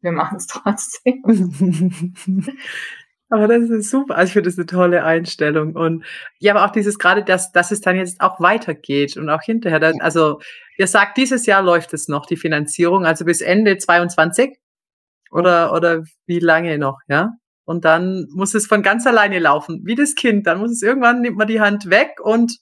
[0.00, 1.22] wir machen es trotzdem.
[3.34, 4.16] Aber das ist super.
[4.16, 5.74] Also ich finde das eine tolle Einstellung.
[5.74, 6.04] Und
[6.38, 9.80] ja, aber auch dieses gerade, dass, dass es dann jetzt auch weitergeht und auch hinterher.
[9.80, 10.38] Dann, also
[10.78, 14.56] ihr sagt, dieses Jahr läuft es noch, die Finanzierung, also bis Ende 22
[15.32, 17.32] oder, oder wie lange noch, ja?
[17.64, 20.46] Und dann muss es von ganz alleine laufen, wie das Kind.
[20.46, 22.58] Dann muss es irgendwann, nimmt man die Hand weg und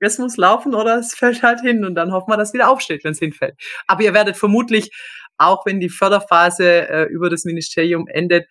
[0.00, 2.70] es muss laufen oder es fällt halt hin und dann hoffen wir, dass es wieder
[2.70, 3.56] aufsteht, wenn es hinfällt.
[3.86, 4.90] Aber ihr werdet vermutlich,
[5.36, 8.46] auch wenn die Förderphase äh, über das Ministerium endet,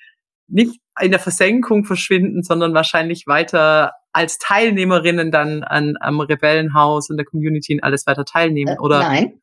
[0.47, 7.17] nicht in der Versenkung verschwinden, sondern wahrscheinlich weiter als Teilnehmerinnen dann an, am Rebellenhaus und
[7.17, 8.99] der Community und alles weiter teilnehmen, äh, oder?
[8.99, 9.41] Nein.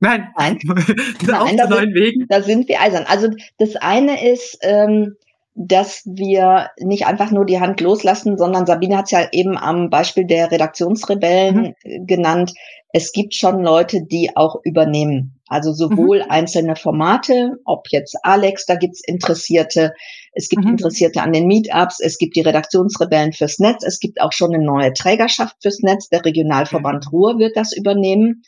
[0.00, 0.28] Nein.
[0.36, 0.58] Nein.
[1.26, 2.26] Nein da, neuen Wegen.
[2.28, 3.04] da sind wir eisern.
[3.06, 3.28] Also
[3.58, 5.14] das eine ist, ähm,
[5.54, 9.88] dass wir nicht einfach nur die Hand loslassen, sondern Sabine hat es ja eben am
[9.88, 12.06] Beispiel der Redaktionsrebellen mhm.
[12.06, 12.52] genannt.
[12.92, 15.40] Es gibt schon Leute, die auch übernehmen.
[15.48, 16.30] Also sowohl mhm.
[16.30, 19.94] einzelne Formate, ob jetzt Alex, da gibt's Interessierte,
[20.36, 20.72] es gibt mhm.
[20.72, 24.64] Interessierte an den Meetups, es gibt die Redaktionsrebellen fürs Netz, es gibt auch schon eine
[24.64, 28.42] neue Trägerschaft fürs Netz, der Regionalverband Ruhr wird das übernehmen.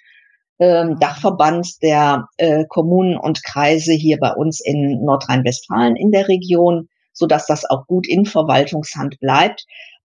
[0.61, 6.89] Ähm, Dachverband der äh, Kommunen und Kreise hier bei uns in Nordrhein-Westfalen in der Region
[7.19, 9.67] so dass das auch gut in Verwaltungshand bleibt.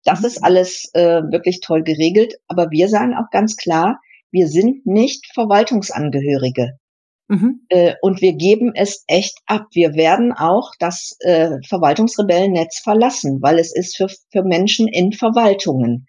[0.04, 2.34] Das ist alles äh, wirklich toll geregelt.
[2.48, 4.00] Aber wir sagen auch ganz klar,
[4.30, 6.78] wir sind nicht Verwaltungsangehörige.
[7.28, 7.66] Mhm.
[7.68, 9.66] Äh, und wir geben es echt ab.
[9.72, 16.06] Wir werden auch das äh, Verwaltungsrebellennetz verlassen, weil es ist für, für Menschen in Verwaltungen.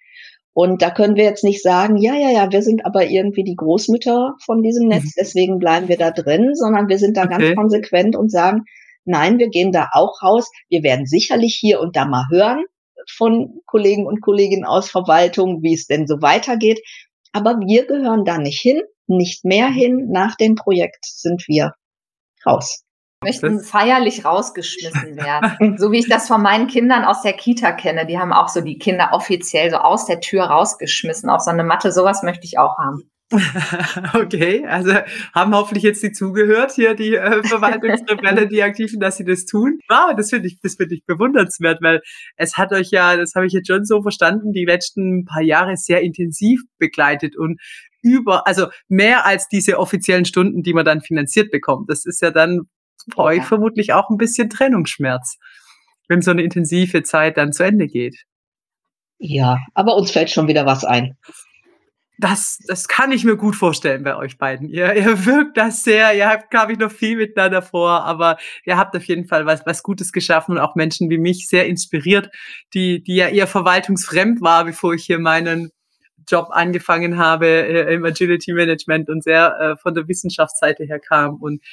[0.53, 3.55] Und da können wir jetzt nicht sagen, ja, ja, ja, wir sind aber irgendwie die
[3.55, 5.11] Großmütter von diesem Netz, mhm.
[5.19, 7.37] deswegen bleiben wir da drin, sondern wir sind da okay.
[7.37, 8.63] ganz konsequent und sagen,
[9.07, 10.51] Nein, wir gehen da auch raus.
[10.67, 12.65] Wir werden sicherlich hier und da mal hören
[13.09, 16.81] von Kollegen und Kolleginnen aus Verwaltung, wie es denn so weitergeht.
[17.31, 20.09] Aber wir gehören da nicht hin, nicht mehr hin.
[20.11, 21.73] Nach dem Projekt sind wir
[22.45, 22.83] raus
[23.23, 25.77] möchten feierlich rausgeschmissen werden.
[25.77, 28.05] so wie ich das von meinen Kindern aus der Kita kenne.
[28.05, 31.63] Die haben auch so die Kinder offiziell so aus der Tür rausgeschmissen auf so eine
[31.63, 31.91] Matte.
[31.91, 33.09] Sowas möchte ich auch haben.
[34.13, 34.93] Okay, also
[35.33, 39.79] haben hoffentlich jetzt die zugehört hier, die äh, Verwaltungsrebelle, die Aktiven, dass sie das tun.
[39.89, 42.01] Wow, das finde ich, das finde ich bewundernswert, weil
[42.37, 45.75] es hat euch ja, das habe ich jetzt schon so verstanden, die letzten paar Jahre
[45.75, 47.59] sehr intensiv begleitet und
[48.01, 51.89] über, also mehr als diese offiziellen Stunden, die man dann finanziert bekommt.
[51.89, 52.61] Das ist ja dann
[53.11, 55.37] für euch vermutlich auch ein bisschen Trennungsschmerz,
[56.07, 58.25] wenn so eine intensive Zeit dann zu Ende geht.
[59.19, 61.17] Ja, aber uns fällt schon wieder was ein.
[62.19, 64.69] Das, das kann ich mir gut vorstellen bei euch beiden.
[64.69, 68.75] Ihr, ihr wirkt das sehr, ihr habt, glaube ich, noch viel miteinander vor, aber ihr
[68.75, 72.31] habt auf jeden Fall was, was Gutes geschaffen und auch Menschen wie mich sehr inspiriert,
[72.73, 75.71] die, die ja eher verwaltungsfremd war, bevor ich hier meinen
[76.27, 81.35] Job angefangen habe äh, im Agility Management und sehr äh, von der Wissenschaftsseite her kam.
[81.35, 81.63] Und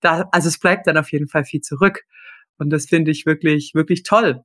[0.00, 2.04] da, also es bleibt dann auf jeden Fall viel zurück.
[2.58, 4.44] Und das finde ich wirklich, wirklich toll,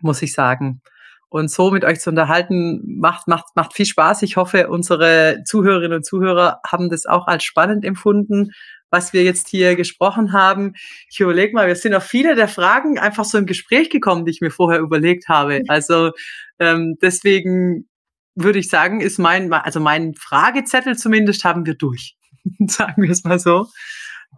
[0.00, 0.80] muss ich sagen.
[1.28, 4.22] Und so mit euch zu unterhalten, macht, macht, macht viel Spaß.
[4.22, 8.52] Ich hoffe, unsere Zuhörerinnen und Zuhörer haben das auch als spannend empfunden,
[8.90, 10.74] was wir jetzt hier gesprochen haben.
[11.10, 14.30] Ich überlege mal, wir sind auf viele der Fragen einfach so im Gespräch gekommen, die
[14.30, 15.62] ich mir vorher überlegt habe.
[15.68, 16.12] Also
[16.58, 17.88] ähm, deswegen
[18.36, 22.16] würde ich sagen, ist mein, also mein Fragezettel zumindest haben wir durch.
[22.66, 23.66] sagen wir es mal so.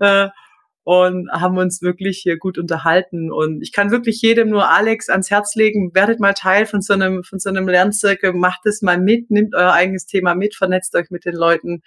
[0.01, 0.29] Äh,
[0.85, 3.31] und haben uns wirklich hier gut unterhalten.
[3.31, 6.95] Und ich kann wirklich jedem nur Alex ans Herz legen, werdet mal Teil von so
[6.95, 10.95] einem, von so einem Lernzirkel, macht es mal mit, nimmt euer eigenes Thema mit, vernetzt
[10.95, 11.83] euch mit den Leuten.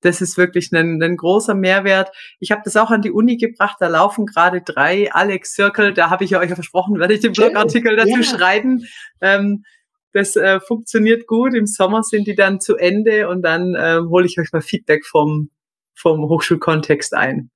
[0.00, 2.10] Das ist wirklich ein, ein großer Mehrwert.
[2.40, 3.76] Ich habe das auch an die Uni gebracht.
[3.80, 5.92] Da laufen gerade drei Alex Circle.
[5.92, 8.22] Da habe ich ja euch ja versprochen, werde ich den Blogartikel dazu ja.
[8.22, 8.86] schreiben.
[9.20, 9.64] Ähm,
[10.12, 11.54] das äh, funktioniert gut.
[11.54, 15.04] Im Sommer sind die dann zu Ende und dann äh, hole ich euch mal Feedback
[15.04, 15.50] vom,
[15.94, 17.50] vom Hochschulkontext ein.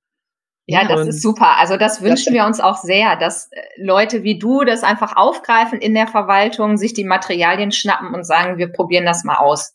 [0.65, 1.57] Ja, das und ist super.
[1.57, 5.79] Also das wünschen wir uns auch sehr, dass äh, Leute wie du das einfach aufgreifen
[5.79, 9.73] in der Verwaltung, sich die Materialien schnappen und sagen, wir probieren das mal aus.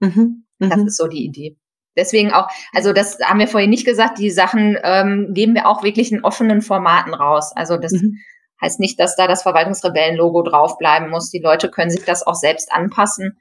[0.00, 0.44] Mhm.
[0.58, 0.70] Mhm.
[0.70, 1.56] Das ist so die Idee.
[1.96, 5.82] Deswegen auch, also das haben wir vorhin nicht gesagt, die Sachen ähm, geben wir auch
[5.82, 7.52] wirklich in offenen Formaten raus.
[7.54, 8.18] Also das mhm.
[8.60, 11.30] Heißt nicht, dass da das Verwaltungsrebellen-Logo draufbleiben muss.
[11.30, 13.40] Die Leute können sich das auch selbst anpassen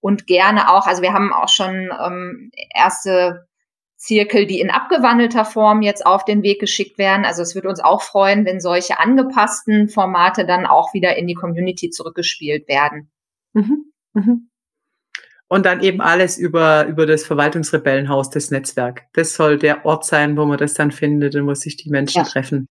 [0.00, 3.46] und gerne auch, also wir haben auch schon ähm, erste
[3.96, 7.24] Zirkel, die in abgewandelter Form jetzt auf den Weg geschickt werden.
[7.24, 11.34] Also es wird uns auch freuen, wenn solche angepassten Formate dann auch wieder in die
[11.34, 13.10] Community zurückgespielt werden.
[13.54, 13.92] Mhm.
[14.12, 14.50] Mhm.
[15.48, 19.06] Und dann eben alles über, über das Verwaltungsrebellenhaus, das Netzwerk.
[19.12, 22.18] Das soll der Ort sein, wo man das dann findet und wo sich die Menschen
[22.18, 22.24] ja.
[22.24, 22.66] treffen.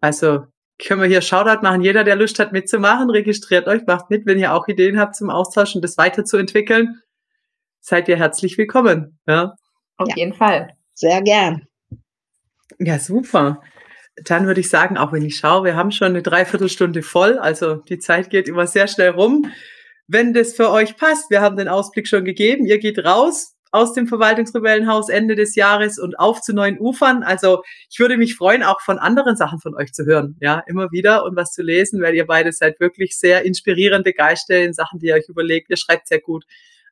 [0.00, 0.46] Also
[0.78, 1.82] können wir hier Shoutout machen.
[1.82, 5.30] Jeder, der Lust hat mitzumachen, registriert euch, macht mit, wenn ihr auch Ideen habt zum
[5.30, 7.02] Austausch und das weiterzuentwickeln.
[7.80, 9.18] Seid ihr herzlich willkommen.
[9.26, 9.54] Ja.
[9.96, 10.16] Auf ja.
[10.16, 10.76] jeden Fall.
[10.94, 11.66] Sehr gern.
[12.78, 13.60] Ja, super.
[14.24, 17.76] dann würde ich sagen, auch wenn ich schaue, wir haben schon eine Dreiviertelstunde voll, also
[17.76, 19.52] die Zeit geht immer sehr schnell rum.
[20.08, 23.92] Wenn das für euch passt, wir haben den Ausblick schon gegeben, ihr geht raus aus
[23.92, 27.22] dem Verwaltungsrebellenhaus Ende des Jahres und auf zu neuen Ufern.
[27.22, 30.90] Also ich würde mich freuen, auch von anderen Sachen von euch zu hören, ja, immer
[30.90, 34.98] wieder und was zu lesen, weil ihr beide seid wirklich sehr inspirierende Geister in Sachen,
[34.98, 35.70] die ihr euch überlegt.
[35.70, 36.44] Ihr schreibt sehr gut.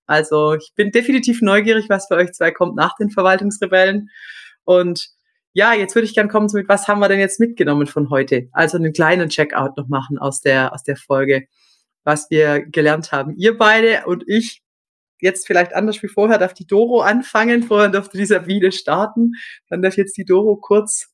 [0.07, 4.11] Also ich bin definitiv neugierig, was für euch zwei kommt nach den Verwaltungsrebellen.
[4.65, 5.09] Und
[5.53, 8.49] ja, jetzt würde ich gerne kommen mit, was haben wir denn jetzt mitgenommen von heute?
[8.53, 11.47] Also einen kleinen Checkout noch machen aus der, aus der Folge,
[12.05, 13.35] was wir gelernt haben.
[13.37, 14.63] Ihr beide und ich,
[15.21, 17.63] jetzt vielleicht anders wie vorher, darf die Doro anfangen.
[17.63, 19.33] Vorher durfte die Sabine starten.
[19.69, 21.13] Dann darf jetzt die Doro kurz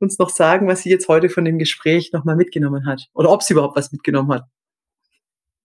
[0.00, 3.08] uns noch sagen, was sie jetzt heute von dem Gespräch nochmal mitgenommen hat.
[3.14, 4.44] Oder ob sie überhaupt was mitgenommen hat.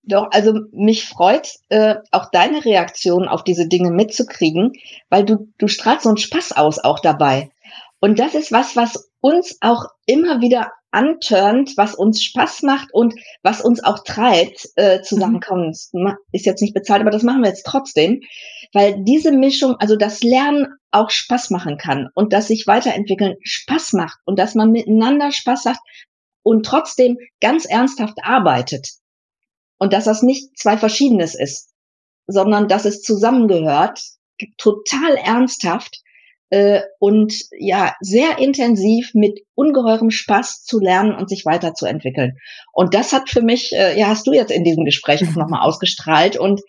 [0.03, 4.73] Doch, also mich freut äh, auch deine Reaktion auf diese Dinge mitzukriegen,
[5.09, 7.51] weil du, du strahlst so einen Spaß aus auch dabei.
[7.99, 13.13] Und das ist was, was uns auch immer wieder anturnt, was uns Spaß macht und
[13.43, 15.39] was uns auch treibt, äh, zu sagen, mhm.
[15.45, 15.73] komm,
[16.31, 18.21] ist jetzt nicht bezahlt, aber das machen wir jetzt trotzdem,
[18.73, 23.93] weil diese Mischung, also das Lernen auch Spaß machen kann und dass sich weiterentwickeln Spaß
[23.93, 25.77] macht und dass man miteinander Spaß hat
[26.41, 28.89] und trotzdem ganz ernsthaft arbeitet
[29.77, 31.69] und dass das nicht zwei Verschiedenes ist,
[32.25, 34.01] sondern dass es zusammengehört,
[34.57, 36.01] total ernsthaft
[36.49, 42.37] äh, und ja, sehr intensiv mit ungeheurem Spaß zu lernen und sich weiterzuentwickeln.
[42.73, 45.61] Und das hat für mich, äh, ja, hast du jetzt in diesem Gespräch auch nochmal
[45.61, 46.61] ausgestrahlt und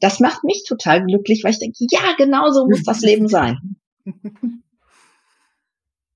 [0.00, 3.76] das macht mich total glücklich, weil ich denke, ja, genau so muss das Leben sein.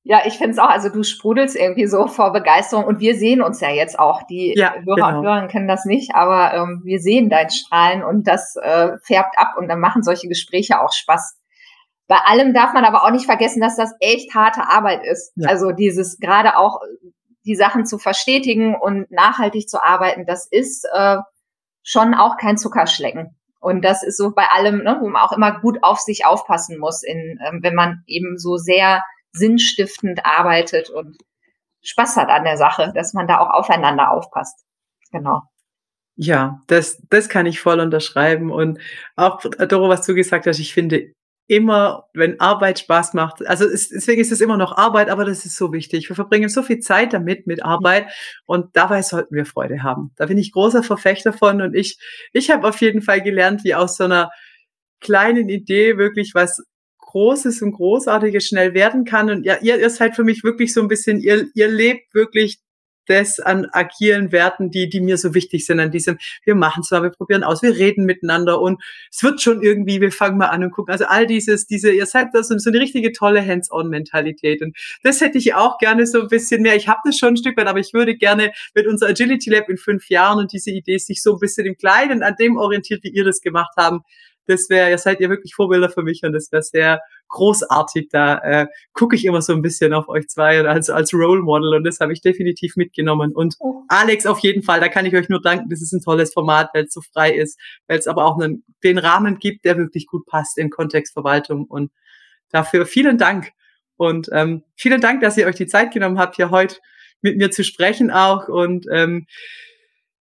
[0.04, 3.40] Ja, ich finde es auch, also du sprudelst irgendwie so vor Begeisterung und wir sehen
[3.40, 4.24] uns ja jetzt auch.
[4.24, 5.18] Die ja, Hörer genau.
[5.18, 9.38] und Hörer kennen das nicht, aber ähm, wir sehen dein Strahlen und das äh, färbt
[9.38, 11.38] ab und dann machen solche Gespräche auch Spaß.
[12.12, 15.32] Bei allem darf man aber auch nicht vergessen, dass das echt harte Arbeit ist.
[15.34, 15.48] Ja.
[15.48, 16.82] Also dieses gerade auch
[17.46, 21.16] die Sachen zu verstetigen und nachhaltig zu arbeiten, das ist äh,
[21.82, 23.34] schon auch kein Zuckerschlecken.
[23.60, 26.78] Und das ist so bei allem, ne, wo man auch immer gut auf sich aufpassen
[26.78, 29.02] muss, in, ähm, wenn man eben so sehr
[29.32, 31.16] sinnstiftend arbeitet und
[31.80, 34.66] Spaß hat an der Sache, dass man da auch aufeinander aufpasst.
[35.12, 35.40] Genau.
[36.16, 38.52] Ja, das, das kann ich voll unterschreiben.
[38.52, 38.80] Und
[39.16, 41.14] auch, Doro, was du gesagt hast, ich finde
[41.46, 45.44] immer, wenn Arbeit Spaß macht, also es, deswegen ist es immer noch Arbeit, aber das
[45.44, 46.08] ist so wichtig.
[46.08, 48.06] Wir verbringen so viel Zeit damit, mit Arbeit
[48.46, 50.12] und dabei sollten wir Freude haben.
[50.16, 51.98] Da bin ich großer Verfechter von und ich,
[52.32, 54.30] ich habe auf jeden Fall gelernt, wie aus so einer
[55.00, 56.62] kleinen Idee wirklich was
[56.98, 59.28] Großes und Großartiges schnell werden kann.
[59.28, 62.60] Und ja, ihr, ihr seid für mich wirklich so ein bisschen, ihr, ihr lebt wirklich
[63.06, 67.02] das an agilen Werten, die, die mir so wichtig sind, an diesem, wir machen zwar,
[67.02, 70.64] wir probieren aus, wir reden miteinander und es wird schon irgendwie, wir fangen mal an
[70.64, 70.92] und gucken.
[70.92, 74.62] Also all dieses, diese, ihr seid das so eine richtige tolle Hands-on-Mentalität.
[74.62, 76.76] Und das hätte ich auch gerne so ein bisschen mehr.
[76.76, 79.68] Ich habe das schon ein Stück weit, aber ich würde gerne mit unser Agility Lab
[79.68, 83.02] in fünf Jahren und diese Idee sich so ein bisschen im Kleinen an dem orientiert,
[83.04, 84.02] wie ihr das gemacht haben,
[84.46, 88.08] das wäre, ihr seid ihr wirklich Vorbilder für mich und das wäre sehr großartig.
[88.10, 91.74] Da äh, gucke ich immer so ein bisschen auf euch zwei als, als Role Model
[91.74, 93.32] und das habe ich definitiv mitgenommen.
[93.32, 93.82] Und oh.
[93.88, 96.70] Alex auf jeden Fall, da kann ich euch nur danken, das ist ein tolles Format,
[96.74, 100.06] weil es so frei ist, weil es aber auch einen, den Rahmen gibt, der wirklich
[100.06, 101.90] gut passt in Kontextverwaltung und
[102.50, 103.52] dafür vielen Dank.
[103.96, 106.76] Und ähm, vielen Dank, dass ihr euch die Zeit genommen habt, hier heute
[107.20, 108.48] mit mir zu sprechen auch.
[108.48, 109.26] Und ähm,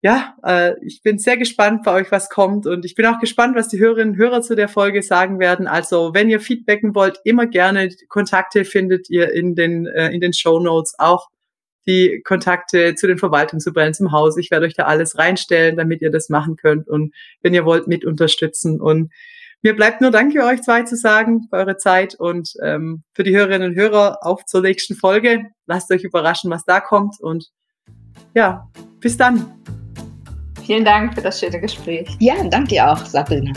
[0.02, 2.66] ja, äh, ich bin sehr gespannt bei euch, was kommt.
[2.66, 5.66] Und ich bin auch gespannt, was die Hörerinnen und Hörer zu der Folge sagen werden.
[5.66, 7.88] Also, wenn ihr Feedbacken wollt, immer gerne.
[8.08, 11.28] Kontakte findet ihr in den, äh, in den Show Notes auch
[11.86, 14.36] die Kontakte zu den Verwaltungsüberellen zum Haus.
[14.36, 17.86] Ich werde euch da alles reinstellen, damit ihr das machen könnt und wenn ihr wollt,
[17.86, 18.80] mit unterstützen.
[18.80, 19.12] Und
[19.62, 23.36] mir bleibt nur Danke euch zwei zu sagen für eure Zeit und ähm, für die
[23.36, 25.44] Hörerinnen und Hörer auf zur nächsten Folge.
[25.66, 27.50] Lasst euch überraschen, was da kommt und
[28.36, 28.68] ja,
[29.00, 29.46] bis dann.
[30.64, 32.08] Vielen Dank für das schöne Gespräch.
[32.20, 33.52] Ja, danke dir auch, Sabrina.